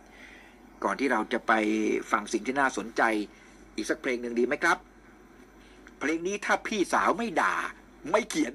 [0.83, 1.53] ก่อนที่เราจะไป
[2.11, 3.01] ฟังสิ่งที่น่าสนใจ
[3.75, 4.77] อีกสักเพลงหนึ่งดีไหมครับ
[5.99, 7.55] เพลงนี้ถ้าพี่สาวไม่ด่า
[8.11, 8.53] ไม่เขียน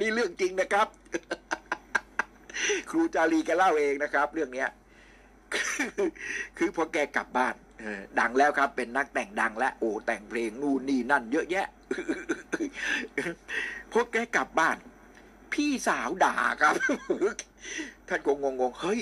[0.00, 0.86] นี่เรื่องจริงนะครับ
[2.90, 4.68] ครูจารีแกเล่าเองนะครับ เรื่องเนี้ย
[6.58, 7.54] คือพอแกกลับบ้าน
[8.20, 11.66] ดังแล้วครับ เป็นนักแต่งดังและโอ้แต่งเพลงนู่นนี่นั่น เยอะแยะ
[13.92, 14.76] พอแกกลับบ้าน
[15.52, 16.74] พี่สาวด่าครับ
[18.08, 19.00] ท่านคงงงเฮ้ย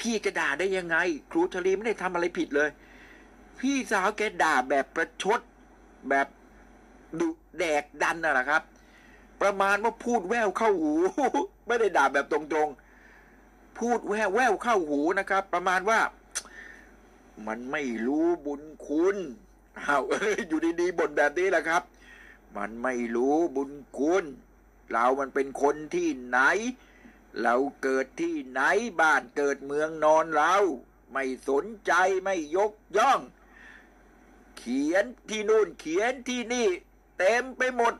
[0.00, 0.96] พี่จะด่าได้ยังไง
[1.30, 2.68] ครูชลีไม่ได้ทำอะไรผิดเลย
[3.60, 5.40] พี่สาวแกด่าแบบประชด
[6.08, 6.26] แบบ
[7.20, 8.62] ดุแดกดันน่ะนะครับ
[9.40, 10.94] ประมาณว่าพูดแววเข้าหู
[11.66, 16.00] ไม่ได้ด่าแบบตรงๆ พูดแววแววเข้าหูนะครับ ประมาณว่า
[17.46, 19.16] มันไม่รู้บุญคุณ
[19.78, 21.82] อ้าเอ้ยอยู่ดีๆบ่นแบบนี้แหละครับ
[22.56, 24.24] มันไม่รู้บุญคุณ
[24.90, 26.38] เรามันเป็นคนที่ไหน
[27.42, 28.60] เราเกิดที่ไหน
[29.00, 30.54] บ้านเกิดเมืองนอนเรา
[31.12, 31.92] ไม่สนใจ
[32.24, 33.20] ไม่ยกย่อง
[34.60, 36.66] เขียนที่นู่นเขียนที่นี่
[37.18, 37.94] เต็มไปหมด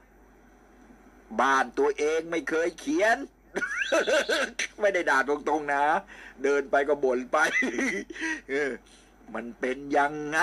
[1.41, 3.17] บ้านตัวเองไม่เคยเขียน
[4.81, 5.85] ไม่ได้ด่าตรงๆนะ
[6.43, 7.39] เดินไปก็บ่นไป
[9.35, 10.39] มันเป็นยังไง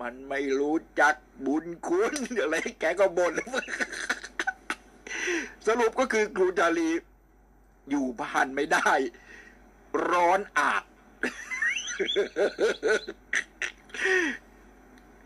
[0.00, 1.14] มันไม่รู้จัก
[1.46, 3.34] บุญคุณอะไรแกก็บ่น
[5.66, 6.90] สรุปก็คือครูจารี
[7.90, 8.90] อยู่บ้านไม่ได้
[10.10, 10.84] ร้อนอาบ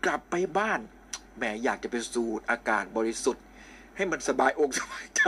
[0.05, 0.79] กลับไปบ้าน
[1.37, 3.43] แหมอยากจะไปสูดอากาศบริสุทธิ์
[3.95, 5.21] ให้มันสบายอกสบายใจ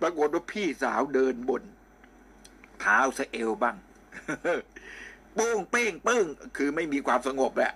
[0.00, 1.62] ปรากฏว่าพี่สาวเดินบน
[2.80, 3.76] เท้าสะเอวบ้าง
[5.34, 6.26] โป้งเป้งปึ้ง
[6.56, 7.72] คือไม่มีความสงบแหละ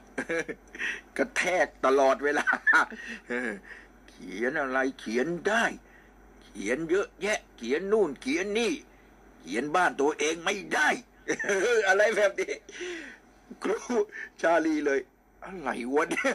[1.16, 2.47] กระแทกตลอดเวลา
[4.11, 5.64] เขียนอะไรเขียนได้
[6.45, 8.73] เขียนเยอะแยะ เขียนนู่น เขียนนี่
[9.41, 10.89] เขียนบ้านตัวเองไม่ได้
[11.89, 12.55] อะไรแบบนี้
[13.62, 13.79] ครู
[14.43, 15.01] ชาลีเลย
[15.45, 16.34] อะไรวะเนี่ย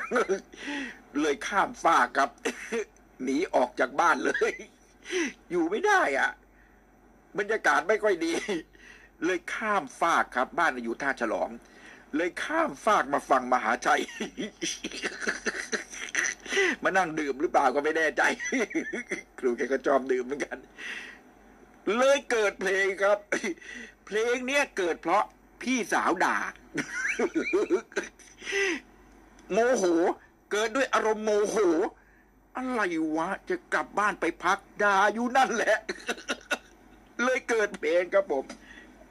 [1.21, 2.29] เลยข้ามฟากครับ
[3.23, 4.53] หนีออกจากบ้านเลย
[5.49, 6.31] อยู่ไม่ได้อะ
[7.37, 8.33] บรรยากาศไม่ค่อยดี
[9.25, 11.49] เลยข้ามฟากครับ บ้านอยู่ท่าฉลอง
[12.15, 14.01] เลยข้ามฟากมาฟังมหาชัย
[16.83, 18.21] มานั่งดื่มหรือเปล่าก็ไม่แน่ใจ
[19.39, 20.57] ครูแกก็ชอบดื่มเหมือนกัน
[21.97, 23.17] เลยเกิดเพลงครับ
[24.05, 25.23] เพลงเนี้ยเกิดเพราะ
[25.61, 26.37] พี่สาวด่า
[29.51, 29.83] โมโห
[30.51, 31.55] เกิดด้วยอารมณ์โมโห
[32.57, 32.81] อะไร
[33.15, 35.77] วะ จะกลับบ้านไปพักด่าอยู่นั่นแหละ
[37.23, 38.45] เลยเกิดเพลงครับผม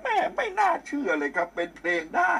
[0.02, 2.32] แม่ไม่น่าเชื่อเลยครับเป็นเพลงได้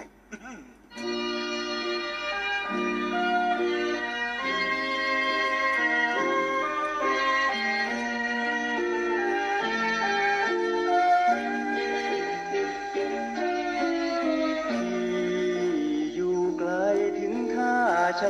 [18.21, 18.27] ท่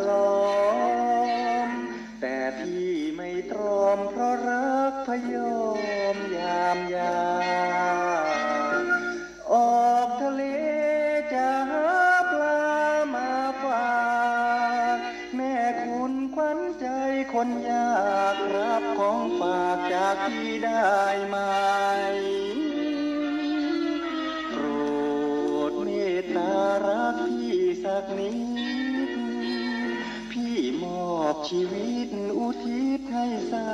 [31.49, 33.71] ชีวิตอุทิศให้สา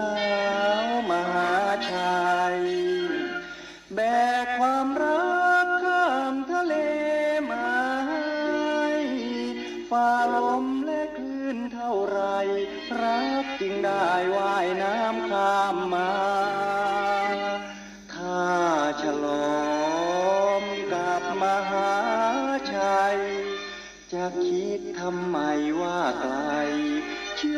[0.84, 1.54] วมหา
[1.90, 2.20] ชั
[2.54, 2.58] ย
[3.94, 4.00] แบ
[4.44, 5.34] กความรั
[5.64, 6.74] กข้ามทะเล
[7.50, 7.70] มา
[8.08, 8.24] ให้
[9.90, 12.20] ฝ่าลมและคลื่นเท่าไร
[13.02, 16.39] รักจึงได้ว่ายน้ำข้ามมา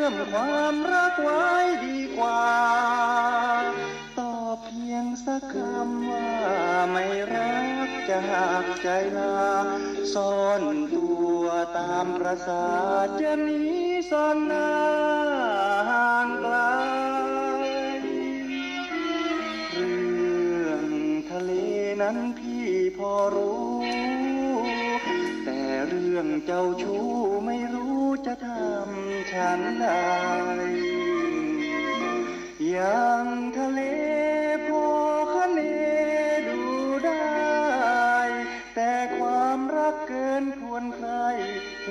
[0.04, 1.46] ชื่อมความรักไว้
[1.86, 2.44] ดีกว่า
[4.18, 6.30] ต่อเพียงสักคำว่า
[6.90, 8.88] ไม่รักจะหักใจ
[9.18, 9.42] ลา
[10.14, 10.62] ซ่อน
[10.94, 11.08] ตั
[11.40, 11.44] ว
[11.78, 12.66] ตามประสา
[13.20, 13.60] จะหนี
[14.10, 14.72] ซ่อนหน้า
[15.90, 16.56] ห่างไกล
[19.72, 20.84] เรื่อง
[21.30, 21.50] ทะเล
[22.02, 22.68] นั้นพี่
[22.98, 23.72] พอรู้
[25.44, 27.06] แต่เรื่องเจ้าชู้
[27.46, 29.86] ไม่รู้ จะทำฉันใด
[32.70, 33.26] อย่าง
[33.56, 33.80] ทะเล
[34.68, 34.86] พอ
[35.32, 35.60] คะเน
[36.48, 36.62] ดู
[37.04, 38.16] ได้
[38.74, 41.10] แต่ความรักเกินควรใคร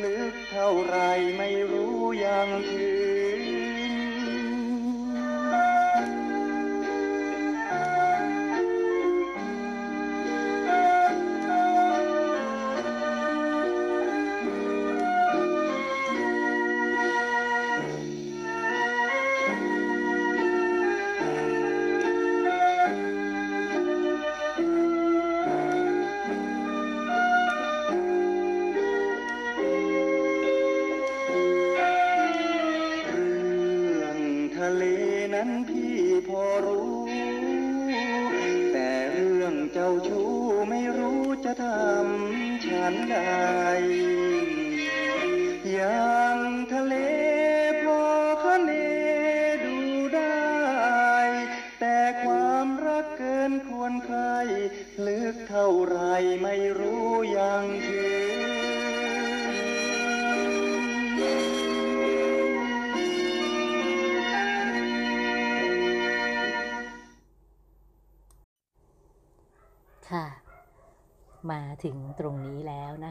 [0.04, 0.98] ลึกเท่าไร
[1.38, 2.71] ไม่รู้อย่างถึง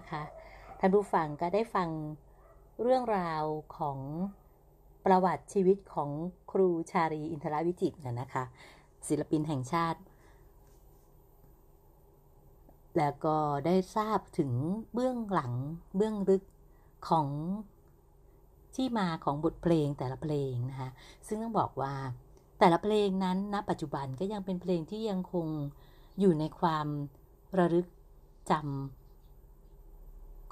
[0.01, 0.23] นะคะ
[0.81, 1.89] ท่านผู้ฟังก็ได้ฟัง
[2.83, 3.43] เรื่องราว
[3.79, 3.99] ของ
[5.07, 6.11] ประวัติชีวิตของ
[6.51, 8.45] ครูชารีอินทรวิจิตรนะนะคะ
[9.09, 10.01] ศิลปินแห่งชาติ
[12.99, 13.37] แล้วก็
[13.67, 14.53] ได้ทราบถึง
[14.93, 15.53] เบื้องหลัง
[15.97, 16.43] เบื้องลึก
[17.09, 17.29] ของ
[18.75, 20.91] ที่มาของบทเพลงแต่ละเพลงนะคะ
[21.27, 21.95] ซึ่งต้องบอกว่า
[22.59, 25.47] แต่ละเพลงนั้นณปัจจุบันก็ยังเป็นเพลงที่ยังคง
[26.21, 26.87] อยู่ในความ
[27.59, 27.87] ระลึก
[28.51, 29.00] จำ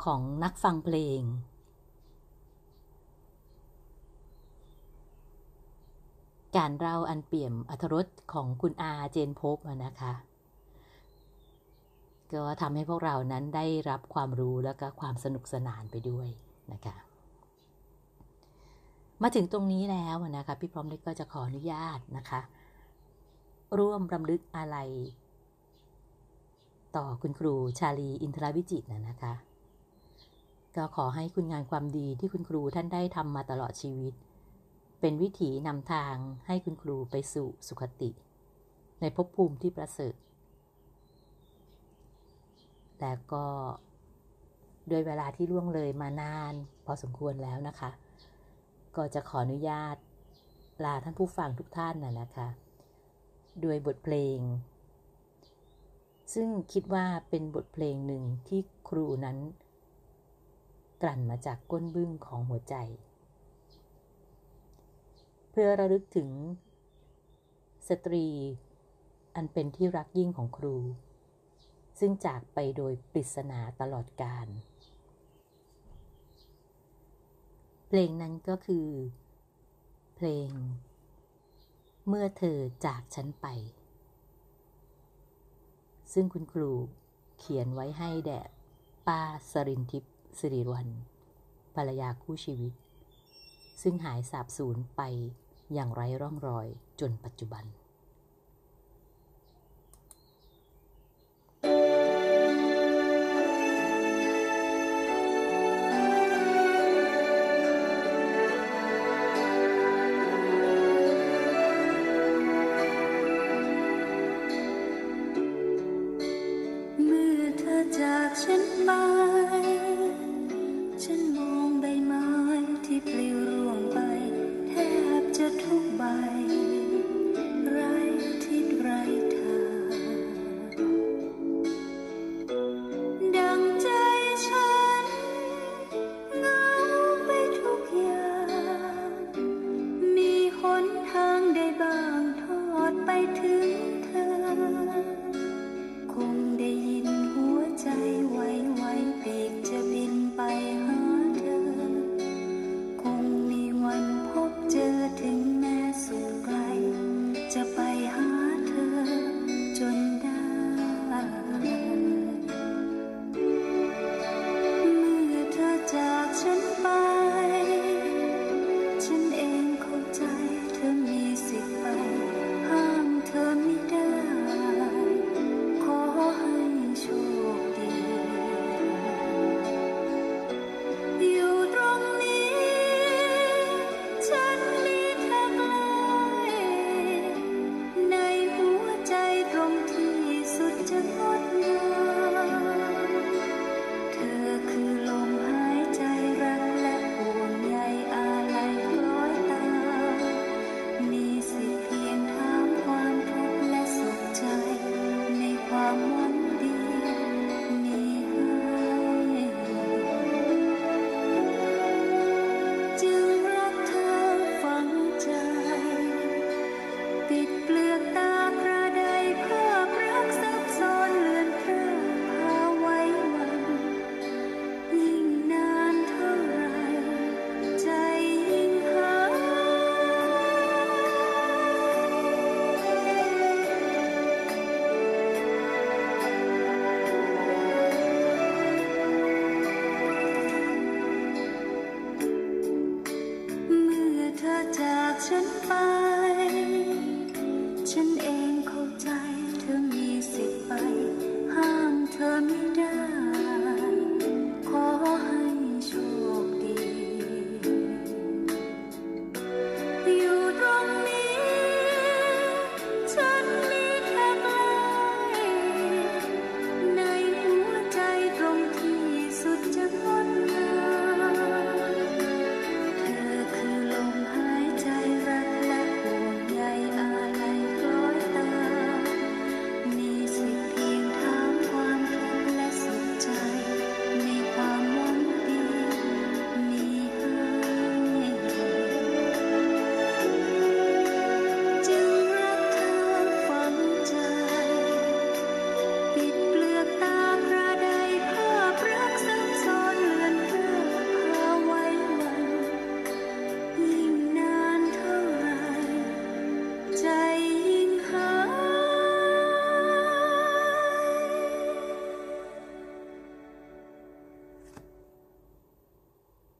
[0.05, 1.20] ของนักฟังเพลง
[6.57, 10.12] การเล่าอันเปี่ยมอรรถรสของคุณอาเจนพบนะคะ
[12.33, 16.29] ก็ทำให้พวกเรานั้นได้รับความรู้แล้วก็ความสนุกสนานไปด้วย
[16.73, 16.97] นะคะ
[19.23, 22.41] มาถึงตรงนี้แล้วนะคะ พี่พร้อมเล็กก็จะขออนุญาตนะคะ
[23.79, 24.77] ร่วมรำลึกอะไร
[26.97, 29.33] ต่อคุณครูชาลีอินทราวิจิตนะนะคะ
[30.79, 34.15] ก็ขอให้คุณงานความดีที่คุณครูท่านได้ทำมาตลอดชีวิต
[35.01, 36.15] เป็นวิถีนำทาง
[36.47, 38.11] ให้คุณครูไปสู่สุขติ
[39.01, 40.15] ในภพภูมิที่ประเสริฐ
[43.01, 43.47] และก็
[44.91, 47.91] ด้วยเวลาที่ล่วงเลยมานาน พอสมควรแล้วนะคะ
[48.97, 49.97] ก็จะขออนุญาต
[50.85, 52.49] ลาท่านผู้ฟังทุกท่านนะนะคะ
[53.65, 54.39] ด้วยบทเพลง
[56.35, 59.39] ซึ่งคิดว่าเป็นบทเพลงหนึ่งที่ครูนั้น
[61.03, 62.75] กลั่นมาจากก้นบึ้งของหัวใจ
[65.51, 66.31] เพื่อระลึกถึง
[67.89, 68.27] สตรี
[69.35, 70.77] อันเป็นที่รักยิ่งของครู
[71.99, 74.49] ซึ่งจากไปโดยปริศนาตลอดกาล
[77.89, 78.89] เพลงนั้นก็คือ
[80.16, 80.51] เพลง
[82.09, 83.47] เมื่อเธอจากฉันไป
[86.12, 86.70] ซึ่งคุณครู
[87.39, 88.41] เขียนไว้ให้แด่
[89.07, 89.23] ป้า
[89.53, 90.89] สรินทิพย์ สิริวัล
[91.75, 92.73] ภรรยาคู่ชีวิต
[93.83, 95.03] ซึ่งหายสาบสูญไป
[95.75, 96.67] อย่างไร้ร่องรอย
[97.01, 97.65] จนปัจจุบัน